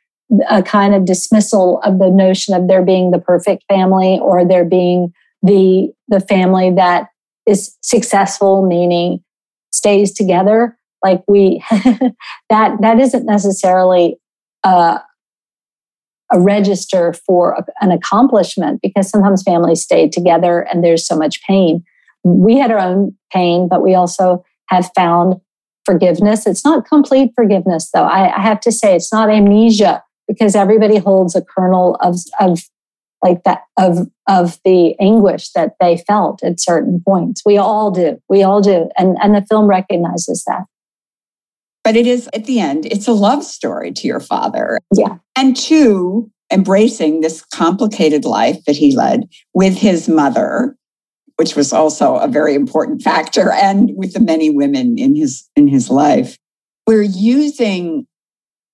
a 0.48 0.62
kind 0.62 0.94
of 0.94 1.04
dismissal 1.04 1.80
of 1.82 1.98
the 1.98 2.10
notion 2.10 2.54
of 2.54 2.68
there 2.68 2.84
being 2.84 3.10
the 3.10 3.18
perfect 3.18 3.64
family 3.68 4.18
or 4.22 4.44
there 4.44 4.64
being 4.64 5.12
the 5.42 5.92
the 6.08 6.20
family 6.20 6.70
that 6.70 7.08
is 7.46 7.76
successful 7.82 8.66
meaning 8.66 9.22
stays 9.72 10.12
together. 10.12 10.76
Like 11.02 11.22
we 11.26 11.64
that 11.70 12.76
that 12.80 13.00
isn't 13.00 13.26
necessarily 13.26 14.18
a, 14.64 15.00
a 16.32 16.40
register 16.40 17.12
for 17.12 17.52
a, 17.52 17.64
an 17.80 17.90
accomplishment 17.90 18.80
because 18.82 19.08
sometimes 19.08 19.42
families 19.42 19.82
stay 19.82 20.08
together 20.08 20.60
and 20.60 20.84
there's 20.84 21.06
so 21.06 21.16
much 21.16 21.42
pain 21.46 21.84
we 22.22 22.58
had 22.58 22.70
our 22.70 22.78
own 22.78 23.16
pain 23.32 23.68
but 23.68 23.82
we 23.82 23.94
also 23.94 24.44
have 24.68 24.90
found 24.94 25.34
forgiveness 25.84 26.46
it's 26.46 26.64
not 26.64 26.86
complete 26.86 27.30
forgiveness 27.34 27.90
though 27.94 28.04
I, 28.04 28.36
I 28.36 28.40
have 28.40 28.60
to 28.60 28.72
say 28.72 28.94
it's 28.94 29.12
not 29.12 29.30
amnesia 29.30 30.02
because 30.28 30.54
everybody 30.54 30.98
holds 30.98 31.34
a 31.34 31.42
kernel 31.42 31.96
of 32.00 32.16
of 32.38 32.60
like 33.22 33.42
that 33.44 33.62
of 33.78 34.08
of 34.28 34.58
the 34.64 34.98
anguish 35.00 35.50
that 35.52 35.74
they 35.80 35.98
felt 35.98 36.42
at 36.42 36.60
certain 36.60 37.02
points. 37.06 37.42
We 37.44 37.58
all 37.58 37.90
do. 37.90 38.18
We 38.28 38.42
all 38.42 38.60
do. 38.60 38.88
And 38.96 39.16
and 39.22 39.34
the 39.34 39.44
film 39.48 39.66
recognizes 39.66 40.44
that. 40.46 40.64
But 41.82 41.96
it 41.96 42.06
is 42.06 42.28
at 42.34 42.44
the 42.44 42.60
end, 42.60 42.86
it's 42.86 43.08
a 43.08 43.12
love 43.12 43.42
story 43.42 43.92
to 43.92 44.06
your 44.06 44.20
father. 44.20 44.78
Yeah. 44.94 45.16
And 45.36 45.56
two, 45.56 46.30
embracing 46.52 47.20
this 47.20 47.42
complicated 47.42 48.24
life 48.24 48.64
that 48.66 48.76
he 48.76 48.94
led 48.94 49.28
with 49.54 49.76
his 49.76 50.08
mother, 50.08 50.76
which 51.36 51.56
was 51.56 51.72
also 51.72 52.16
a 52.16 52.28
very 52.28 52.54
important 52.54 53.02
factor, 53.02 53.50
and 53.52 53.92
with 53.94 54.12
the 54.12 54.20
many 54.20 54.50
women 54.50 54.98
in 54.98 55.16
his 55.16 55.48
in 55.56 55.68
his 55.68 55.88
life. 55.88 56.36
We're 56.86 57.02
using 57.02 58.06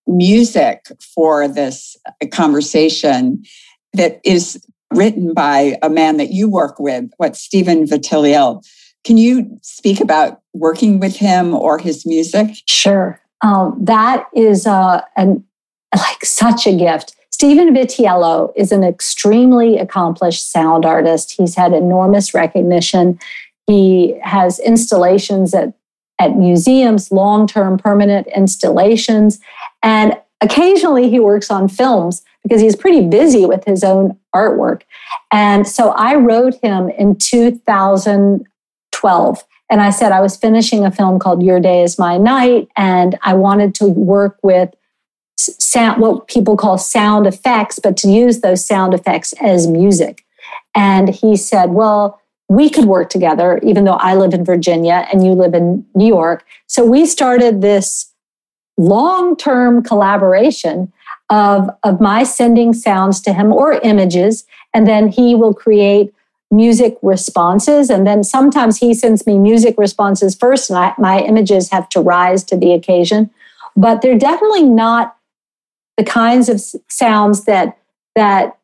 music 0.07 0.87
for 1.14 1.49
this 1.49 1.97
conversation 2.33 3.42
that 3.92 4.21
is 4.25 4.64
written 4.95 5.35
by 5.35 5.77
a 5.83 5.90
man 5.90 6.16
that 6.16 6.31
you 6.31 6.49
work 6.49 6.79
with, 6.79 7.11
what 7.19 7.37
Stephen 7.37 7.87
Vitiello. 7.87 8.64
Can 9.07 9.16
you 9.16 9.57
speak 9.62 10.01
about 10.01 10.40
working 10.53 10.99
with 10.99 11.14
him 11.14 11.55
or 11.55 11.79
his 11.79 12.05
music? 12.05 12.57
Sure. 12.66 13.21
Um, 13.40 13.79
that 13.81 14.27
is 14.35 14.66
uh, 14.66 15.03
an, 15.16 15.45
like 15.95 16.25
such 16.25 16.66
a 16.66 16.77
gift. 16.77 17.14
Stephen 17.31 17.73
Vitiello 17.73 18.53
is 18.57 18.73
an 18.73 18.83
extremely 18.83 19.79
accomplished 19.79 20.51
sound 20.51 20.85
artist. 20.85 21.35
He's 21.38 21.55
had 21.55 21.73
enormous 21.73 22.35
recognition. 22.35 23.21
He 23.69 24.19
has 24.25 24.59
installations 24.59 25.55
at, 25.55 25.75
at 26.19 26.37
museums, 26.37 27.12
long 27.12 27.47
term 27.47 27.79
permanent 27.79 28.27
installations. 28.35 29.38
And 29.85 30.19
occasionally 30.40 31.09
he 31.11 31.21
works 31.21 31.49
on 31.49 31.69
films 31.69 32.25
because 32.42 32.61
he's 32.61 32.75
pretty 32.75 33.07
busy 33.07 33.47
with 33.47 33.62
his 33.66 33.85
own 33.85 34.19
artwork. 34.35 34.83
And 35.31 35.64
so 35.64 35.90
I 35.90 36.16
wrote 36.16 36.57
him 36.61 36.88
in 36.88 37.14
2012. 38.92 39.44
And 39.68 39.81
I 39.81 39.90
said 39.90 40.12
I 40.12 40.20
was 40.20 40.37
finishing 40.37 40.85
a 40.85 40.90
film 40.90 41.18
called 41.18 41.42
Your 41.42 41.61
Day 41.61 41.83
is 41.83 41.99
My 41.99 42.18
Night. 42.18 42.68
And 42.77 43.18
I 43.22 43.35
wanted 43.35 43.75
to 43.77 43.87
work 43.87 44.38
with 44.42 44.75
sound, 45.37 46.01
what 46.01 46.29
people 46.29 46.57
call 46.57 46.79
sound 46.79 47.27
effects, 47.27 47.79
but 47.79 47.96
to 47.99 48.09
use 48.09 48.40
those 48.40 48.64
sound 48.64 48.94
effects 48.94 49.33
as 49.40 49.66
music. 49.66 50.25
And 50.75 51.09
he 51.09 51.37
said, 51.37 51.70
Well, 51.70 52.20
we 52.49 52.70
could 52.70 52.85
work 52.85 53.11
together, 53.11 53.59
even 53.62 53.85
though 53.85 53.94
I 53.94 54.14
live 54.14 54.33
in 54.33 54.44
Virginia 54.44 55.09
and 55.12 55.27
you 55.27 55.33
live 55.33 55.55
in 55.55 55.85
New 55.94 56.07
York. 56.07 56.44
So 56.68 56.85
we 56.85 57.07
started 57.07 57.61
this 57.61 58.12
long 58.77 59.37
term 59.37 59.83
collaboration 59.83 60.92
of, 61.29 61.70
of 61.83 62.01
my 62.01 62.22
sending 62.22 62.72
sounds 62.72 63.20
to 63.22 63.33
him 63.33 63.53
or 63.53 63.72
images, 63.72 64.44
and 64.72 64.87
then 64.87 65.09
he 65.09 65.35
will 65.35 65.55
create 65.55 66.14
music 66.50 66.96
responses. 67.02 67.90
And 67.90 68.06
then 68.06 68.22
sometimes 68.22 68.78
he 68.78 68.94
sends 68.94 69.26
me 69.26 69.38
music 69.38 69.74
responses 69.78 70.35
first, 70.35 70.70
and 70.70 70.78
I, 70.78 70.94
my 70.98 71.20
images 71.20 71.70
have 71.70 71.88
to 71.90 72.00
rise 72.00 72.44
to 72.44 72.56
the 72.56 72.72
occasion. 72.72 73.30
But 73.76 74.00
they're 74.00 74.18
definitely 74.18 74.64
not 74.64 75.16
the 75.96 76.04
kinds 76.04 76.48
of 76.48 76.62
sounds 76.88 77.44
that 77.44 77.78
that 78.14 78.59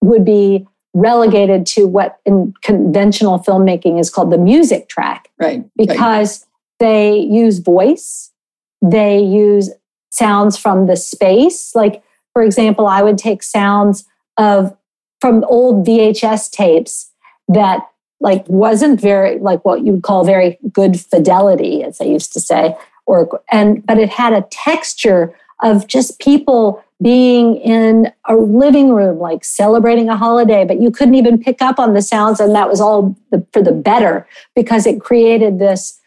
would 0.00 0.24
be 0.24 0.66
relegated 0.94 1.66
to 1.66 1.86
what 1.86 2.20
in 2.24 2.54
conventional 2.62 3.38
filmmaking 3.40 3.98
is 3.98 4.10
called 4.10 4.30
the 4.30 4.38
music 4.38 4.88
track. 4.88 5.28
Right. 5.38 5.64
Because 5.76 6.40
right. 6.40 6.48
they 6.78 7.18
use 7.18 7.58
voice 7.58 8.30
they 8.84 9.18
use 9.18 9.70
sounds 10.10 10.58
from 10.58 10.86
the 10.86 10.96
space. 10.96 11.74
Like, 11.74 12.02
for 12.34 12.42
example, 12.42 12.86
I 12.86 13.02
would 13.02 13.16
take 13.16 13.42
sounds 13.42 14.04
of 14.36 14.76
from 15.20 15.42
old 15.44 15.86
VHS 15.86 16.50
tapes 16.50 17.10
that 17.48 17.88
like 18.20 18.44
wasn't 18.48 19.00
very 19.00 19.38
like 19.38 19.64
what 19.64 19.84
you 19.84 19.92
would 19.92 20.02
call 20.02 20.24
very 20.24 20.58
good 20.72 21.00
fidelity, 21.00 21.82
as 21.82 22.00
I 22.00 22.04
used 22.04 22.32
to 22.32 22.40
say, 22.40 22.76
or 23.06 23.42
and 23.50 23.84
but 23.84 23.98
it 23.98 24.08
had 24.08 24.32
a 24.32 24.46
texture 24.50 25.34
of 25.62 25.86
just 25.86 26.18
people 26.20 26.82
being 27.02 27.56
in 27.56 28.12
a 28.28 28.34
living 28.36 28.92
room, 28.92 29.18
like 29.18 29.44
celebrating 29.44 30.08
a 30.08 30.16
holiday, 30.16 30.64
but 30.64 30.80
you 30.80 30.90
couldn't 30.90 31.14
even 31.14 31.38
pick 31.38 31.60
up 31.60 31.78
on 31.78 31.92
the 31.92 32.02
sounds, 32.02 32.40
and 32.40 32.54
that 32.54 32.68
was 32.68 32.80
all 32.80 33.16
the, 33.30 33.44
for 33.52 33.62
the 33.62 33.72
better 33.72 34.26
because 34.54 34.86
it 34.86 35.00
created 35.00 35.58
this 35.58 36.00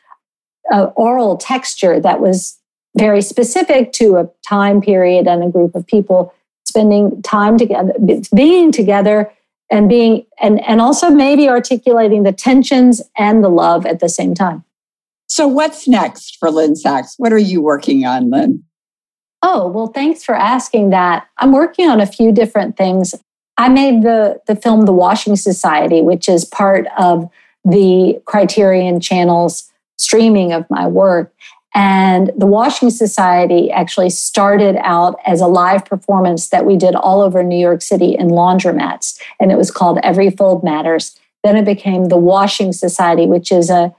uh, 0.71 0.85
oral 0.95 1.37
texture 1.37 1.99
that 1.99 2.19
was 2.19 2.57
very 2.97 3.21
specific 3.21 3.91
to 3.93 4.17
a 4.17 4.29
time 4.47 4.81
period 4.81 5.27
and 5.27 5.43
a 5.43 5.49
group 5.49 5.75
of 5.75 5.85
people 5.85 6.33
spending 6.65 7.21
time 7.21 7.57
together, 7.57 7.93
being 8.33 8.71
together 8.71 9.31
and 9.69 9.89
being 9.89 10.25
and 10.39 10.63
and 10.65 10.81
also 10.81 11.09
maybe 11.09 11.49
articulating 11.49 12.23
the 12.23 12.31
tensions 12.31 13.01
and 13.17 13.43
the 13.43 13.49
love 13.49 13.85
at 13.85 13.99
the 13.99 14.09
same 14.09 14.33
time. 14.33 14.63
So 15.27 15.47
what's 15.47 15.87
next 15.87 16.37
for 16.37 16.49
Lynne 16.49 16.75
Sachs? 16.75 17.15
What 17.17 17.33
are 17.33 17.37
you 17.37 17.61
working 17.61 18.05
on, 18.05 18.29
Lynne? 18.29 18.63
Oh, 19.43 19.67
well, 19.67 19.87
thanks 19.87 20.23
for 20.23 20.35
asking 20.35 20.89
that. 20.91 21.27
I'm 21.37 21.51
working 21.51 21.87
on 21.87 22.01
a 22.01 22.05
few 22.05 22.31
different 22.31 22.75
things. 22.77 23.13
I 23.57 23.69
made 23.69 24.03
the 24.03 24.41
the 24.47 24.55
film 24.55 24.85
The 24.85 24.93
Washing 24.93 25.35
Society, 25.35 26.01
which 26.01 26.29
is 26.29 26.45
part 26.45 26.87
of 26.97 27.29
the 27.65 28.21
Criterion 28.25 28.99
Channel's 28.99 29.69
streaming 29.97 30.53
of 30.53 30.65
my 30.69 30.87
work. 30.87 31.33
And 31.73 32.31
the 32.37 32.45
Washing 32.45 32.89
Society 32.89 33.69
actually 33.71 34.09
started 34.09 34.77
out 34.81 35.19
as 35.25 35.41
a 35.41 35.47
live 35.47 35.85
performance 35.85 36.49
that 36.49 36.65
we 36.65 36.75
did 36.75 36.95
all 36.95 37.21
over 37.21 37.43
New 37.43 37.59
York 37.59 37.81
City 37.81 38.15
in 38.17 38.29
laundromats. 38.29 39.19
And 39.39 39.51
it 39.51 39.57
was 39.57 39.69
called 39.69 39.99
Every 40.01 40.29
Fold 40.31 40.63
Matters. 40.63 41.17
Then 41.43 41.55
it 41.55 41.65
became 41.65 42.05
the 42.05 42.17
Washing 42.17 42.73
Society, 42.73 43.27
which 43.27 43.51
is 43.51 43.69
a 43.69 43.93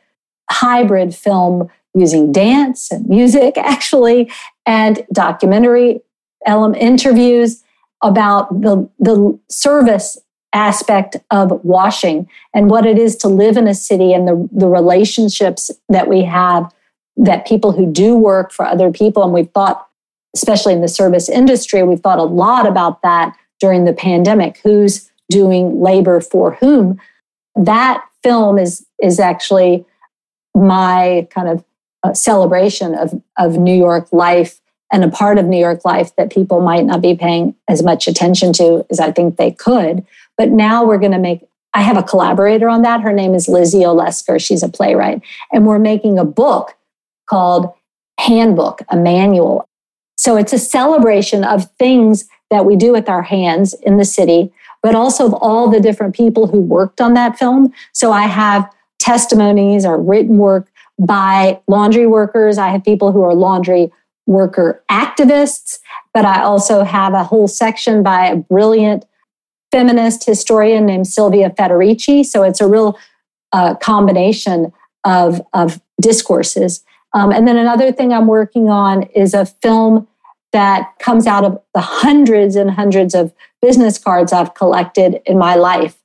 hybrid 0.51 1.15
film 1.15 1.69
using 1.95 2.33
dance 2.33 2.91
and 2.91 3.09
music, 3.09 3.57
actually, 3.59 4.31
and 4.67 5.07
documentary 5.13 6.01
element 6.47 6.83
interviews 6.83 7.63
about 8.03 8.61
the, 8.61 8.89
the 8.99 9.39
service 9.49 10.19
aspect 10.53 11.17
of 11.31 11.63
washing 11.65 12.29
and 12.55 12.71
what 12.71 12.87
it 12.87 12.99
is 12.99 13.17
to 13.17 13.29
live 13.29 13.57
in 13.57 13.69
a 13.69 13.75
city 13.75 14.13
and 14.13 14.27
the, 14.27 14.49
the 14.51 14.69
relationships 14.69 15.71
that 15.89 16.09
we 16.09 16.25
have 16.25 16.73
that 17.19 17.47
people 17.47 17.73
who 17.73 17.91
do 17.91 18.17
work 18.17 18.53
for 18.53 18.65
other 18.65 18.91
people, 18.91 19.23
and 19.23 19.33
we've 19.33 19.51
thought, 19.51 19.87
especially 20.35 20.73
in 20.73 20.81
the 20.81 20.89
service 20.89 21.29
industry, 21.29 21.83
we've 21.83 22.01
thought 22.01 22.19
a 22.19 22.25
lot 22.25 22.67
about 22.67 23.03
that 23.03 23.37
during 23.61 23.85
the 23.85 23.93
pandemic. 23.93 24.59
Who's 24.63 25.11
doing 25.29 25.81
labor 25.81 26.21
for 26.21 26.55
whom? 26.55 27.01
That 27.55 28.05
film 28.23 28.59
is 28.59 28.87
is 29.03 29.21
actually 29.21 29.85
my 30.55 31.29
kind 31.31 31.49
of 31.49 31.65
uh, 32.03 32.15
celebration 32.15 32.95
of 32.95 33.21
of 33.37 33.59
New 33.59 33.77
York 33.77 34.09
life 34.13 34.61
and 34.93 35.05
a 35.05 35.09
part 35.09 35.39
of 35.39 35.47
New 35.47 35.59
York 35.59 35.85
life 35.85 36.15
that 36.17 36.33
people 36.33 36.61
might 36.61 36.85
not 36.85 37.01
be 37.03 37.15
paying 37.15 37.55
as 37.69 37.83
much 37.83 38.09
attention 38.09 38.53
to 38.55 38.87
as 38.91 39.01
I 39.01 39.13
think 39.13 39.37
they 39.37 39.51
could. 39.51 40.05
But 40.37 40.51
now 40.51 40.85
we're 40.85 40.99
going 40.99 41.13
to 41.13 41.19
make, 41.19 41.47
I 41.75 41.83
have 41.83 41.99
a 41.99 42.03
collaborator 42.03 42.69
on 42.69 42.83
that. 42.83 43.03
Her 43.03 43.13
name 43.13 43.35
is 43.35 43.49
Lizzie 43.49 43.81
Olesker. 43.81 44.41
She's 44.41 44.63
a 44.63 44.69
playwright. 44.69 45.21
And 45.53 45.67
we're 45.67 45.79
making 45.79 46.19
a 46.19 46.25
book 46.25 46.75
called 47.29 47.73
Handbook, 48.19 48.83
a 48.89 48.97
manual. 48.97 49.69
So 50.17 50.37
it's 50.37 50.53
a 50.53 50.59
celebration 50.59 51.45
of 51.45 51.71
things 51.79 52.27
that 52.51 52.65
we 52.65 52.77
do 52.77 52.93
with 52.93 53.09
our 53.09 53.23
hands 53.23 53.75
in 53.75 53.99
the 53.99 54.05
city, 54.05 54.53
but 54.83 54.95
also 54.95 55.27
of 55.27 55.35
all 55.35 55.71
the 55.71 55.81
different 55.81 56.15
people 56.15 56.47
who 56.49 56.61
worked 56.61 57.01
on 57.01 57.15
that 57.15 57.39
film. 57.39 57.73
So 57.93 58.11
I 58.11 58.23
have 58.23 58.69
testimonies 58.99 59.87
or 59.87 60.01
written 60.01 60.39
work 60.39 60.69
by 60.99 61.61
laundry 61.69 62.07
workers. 62.07 62.59
I 62.59 62.69
have 62.69 62.85
people 62.85 63.13
who 63.13 63.23
are 63.23 63.35
laundry 63.35 63.93
worker 64.27 64.83
activists, 64.91 65.79
but 66.13 66.25
I 66.25 66.43
also 66.43 66.83
have 66.83 67.15
a 67.15 67.25
whole 67.25 67.49
section 67.49 68.03
by 68.03 68.27
a 68.27 68.37
brilliant 68.37 69.05
feminist 69.71 70.25
historian 70.25 70.87
named 70.87 71.07
Silvia 71.07 71.51
Federici. 71.51 72.25
So 72.25 72.43
it's 72.43 72.61
a 72.61 72.67
real 72.67 72.99
uh, 73.53 73.75
combination 73.77 74.73
of, 75.05 75.41
of 75.53 75.81
discourses. 76.01 76.83
Um, 77.19 77.33
and 77.33 77.49
then 77.49 77.57
another 77.57 77.91
thing 77.91 78.13
I'm 78.13 78.29
working 78.29 78.69
on 78.69 79.03
is 79.03 79.35
a 79.35 79.45
film 79.45 80.07
that 80.53 80.93
comes 81.01 81.27
out 81.27 81.45
of 81.45 81.61
the 81.75 81.81
hundreds 81.81 82.55
and 82.55 82.71
hundreds 82.71 83.13
of 83.13 83.33
business 83.61 83.99
cards 83.99 84.33
I've 84.33 84.55
collected 84.55 85.21
in 85.27 85.37
my 85.37 85.57
life. 85.57 85.97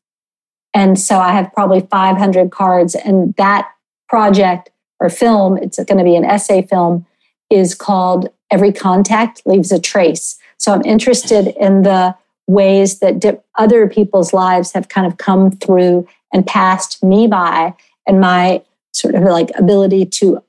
And 0.74 1.00
so 1.00 1.20
I 1.20 1.32
have 1.34 1.54
probably 1.54 1.82
500 1.82 2.50
cards, 2.50 2.96
and 2.96 3.36
that 3.36 3.70
project 4.10 4.72
or 5.00 5.08
film, 5.10 5.56
it's 5.58 5.78
going 5.78 6.00
to 6.00 6.04
be 6.04 6.16
an 6.16 6.26
essay 6.26 6.64
film, 6.64 7.06
is 7.52 7.76
called 7.76 8.30
Every 8.50 8.72
Contact 8.72 9.44
Leaves 9.46 9.72
a 9.72 9.80
Trace. 9.80 10.36
So 10.58 10.74
I'm 10.74 10.84
interested 10.84 11.54
in 11.64 11.84
the 11.84 12.16
ways 12.48 13.00
that 13.00 13.20
dip, 13.20 13.46
other 13.60 13.88
people's 13.88 14.34
lives 14.34 14.72
have 14.72 14.90
kind 14.90 15.06
of 15.06 15.20
come 15.20 15.52
through 15.52 16.08
and 16.34 16.48
passed 16.48 17.04
me 17.04 17.28
by, 17.28 17.76
and 18.08 18.20
my 18.20 18.64
sort 18.94 19.14
of 19.14 19.22
like 19.22 19.52
ability 19.56 20.06
to 20.06 20.42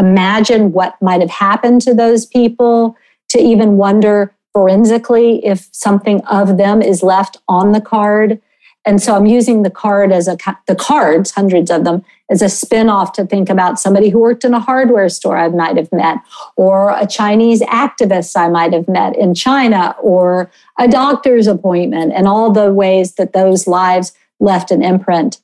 imagine 0.00 0.72
what 0.72 1.00
might 1.00 1.20
have 1.20 1.30
happened 1.30 1.82
to 1.82 1.94
those 1.94 2.26
people, 2.26 2.96
to 3.28 3.38
even 3.38 3.76
wonder 3.76 4.34
forensically 4.52 5.44
if 5.46 5.68
something 5.70 6.20
of 6.22 6.56
them 6.56 6.82
is 6.82 7.04
left 7.04 7.36
on 7.46 7.70
the 7.70 7.80
card. 7.80 8.40
And 8.84 9.00
so 9.00 9.14
I'm 9.14 9.26
using 9.26 9.62
the 9.62 9.70
card 9.70 10.10
as 10.10 10.26
a 10.26 10.36
the 10.66 10.74
cards, 10.74 11.30
hundreds 11.30 11.70
of 11.70 11.84
them, 11.84 12.02
as 12.30 12.40
a 12.42 12.48
spin-off 12.48 13.12
to 13.12 13.26
think 13.26 13.50
about 13.50 13.78
somebody 13.78 14.08
who 14.08 14.18
worked 14.18 14.42
in 14.42 14.54
a 14.54 14.58
hardware 14.58 15.08
store 15.10 15.36
I 15.36 15.48
might 15.48 15.76
have 15.76 15.92
met, 15.92 16.16
or 16.56 16.90
a 16.98 17.06
Chinese 17.06 17.60
activist 17.60 18.36
I 18.36 18.48
might 18.48 18.72
have 18.72 18.88
met 18.88 19.16
in 19.16 19.34
China, 19.34 19.94
or 20.02 20.50
a 20.78 20.88
doctor's 20.88 21.46
appointment, 21.46 22.14
and 22.14 22.26
all 22.26 22.50
the 22.50 22.72
ways 22.72 23.14
that 23.16 23.34
those 23.34 23.66
lives 23.66 24.14
left 24.40 24.70
an 24.70 24.82
imprint 24.82 25.40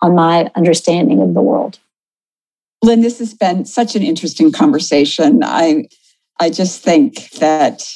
on 0.00 0.14
my 0.14 0.48
understanding 0.54 1.20
of 1.20 1.34
the 1.34 1.42
world. 1.42 1.80
Lynne, 2.82 3.00
this 3.00 3.18
has 3.18 3.34
been 3.34 3.64
such 3.64 3.96
an 3.96 4.02
interesting 4.02 4.52
conversation. 4.52 5.40
I 5.42 5.88
I 6.40 6.50
just 6.50 6.82
think 6.82 7.30
that 7.32 7.88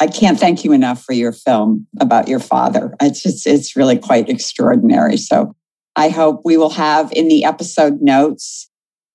I 0.00 0.06
can't 0.06 0.38
thank 0.38 0.64
you 0.64 0.72
enough 0.72 1.02
for 1.02 1.12
your 1.12 1.32
film 1.32 1.86
about 2.00 2.28
your 2.28 2.40
father. 2.40 2.94
It's 3.00 3.22
just, 3.22 3.46
it's 3.46 3.76
really 3.76 3.98
quite 3.98 4.28
extraordinary. 4.28 5.16
So 5.16 5.54
I 5.94 6.08
hope 6.08 6.42
we 6.44 6.56
will 6.56 6.70
have 6.70 7.12
in 7.12 7.28
the 7.28 7.44
episode 7.44 8.00
notes 8.02 8.68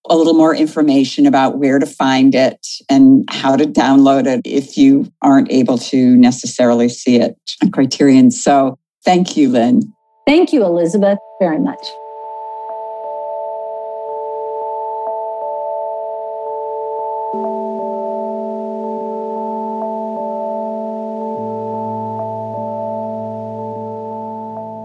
a 0.10 0.16
little 0.16 0.34
more 0.34 0.56
information 0.56 1.28
about 1.28 1.60
where 1.60 1.78
to 1.78 1.86
find 1.86 2.34
it 2.34 2.66
and 2.90 3.24
how 3.30 3.56
to 3.56 3.66
download 3.66 4.26
it 4.26 4.42
if 4.46 4.78
you 4.78 5.12
aren't 5.22 5.52
able 5.52 5.78
to 5.78 6.16
necessarily 6.18 6.90
see 6.90 7.18
it 7.18 7.38
on 7.62 7.70
Criterion. 7.70 8.32
So 8.32 8.80
thank 9.06 9.38
you, 9.38 9.50
Lynne. 9.50 9.82
Thank 10.26 10.54
you, 10.54 10.64
Elizabeth, 10.64 11.20
very 11.40 11.60
much. 11.60 11.86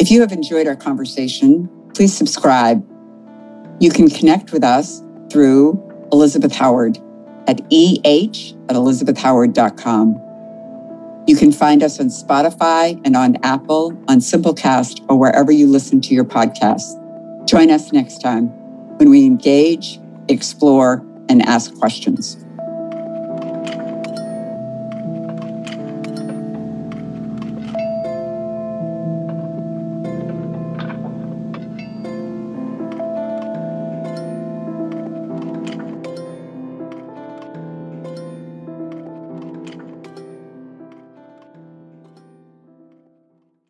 If 0.07 0.13
you 0.13 0.21
have 0.21 0.31
enjoyed 0.31 0.69
our 0.69 0.77
conversation, 0.77 1.69
please 1.93 2.17
subscribe. 2.17 2.87
You 3.81 3.91
can 3.91 4.09
connect 4.09 4.53
with 4.53 4.63
us 4.63 5.03
through 5.33 5.83
Elizabeth 6.13 6.55
Howard 6.55 6.99
at 7.49 7.61
eh 7.73 7.97
at 8.05 8.77
elizabethhoward.com. 8.77 11.25
You 11.27 11.35
can 11.35 11.51
find 11.51 11.83
us 11.83 11.99
on 11.99 12.07
Spotify 12.07 13.01
and 13.05 13.17
on 13.17 13.35
Apple, 13.43 14.01
on 14.07 14.19
Simplecast, 14.19 15.05
or 15.09 15.19
wherever 15.19 15.51
you 15.51 15.67
listen 15.67 16.01
to 16.03 16.15
your 16.15 16.25
podcasts. 16.25 16.95
Join 17.49 17.73
us 17.73 17.93
next 17.93 18.19
time 18.19 18.47
when 18.99 19.11
we 19.11 19.27
engage, 19.27 19.99
explore, 20.29 21.05
and 21.29 21.43
ask 21.43 21.77
questions. 21.81 22.46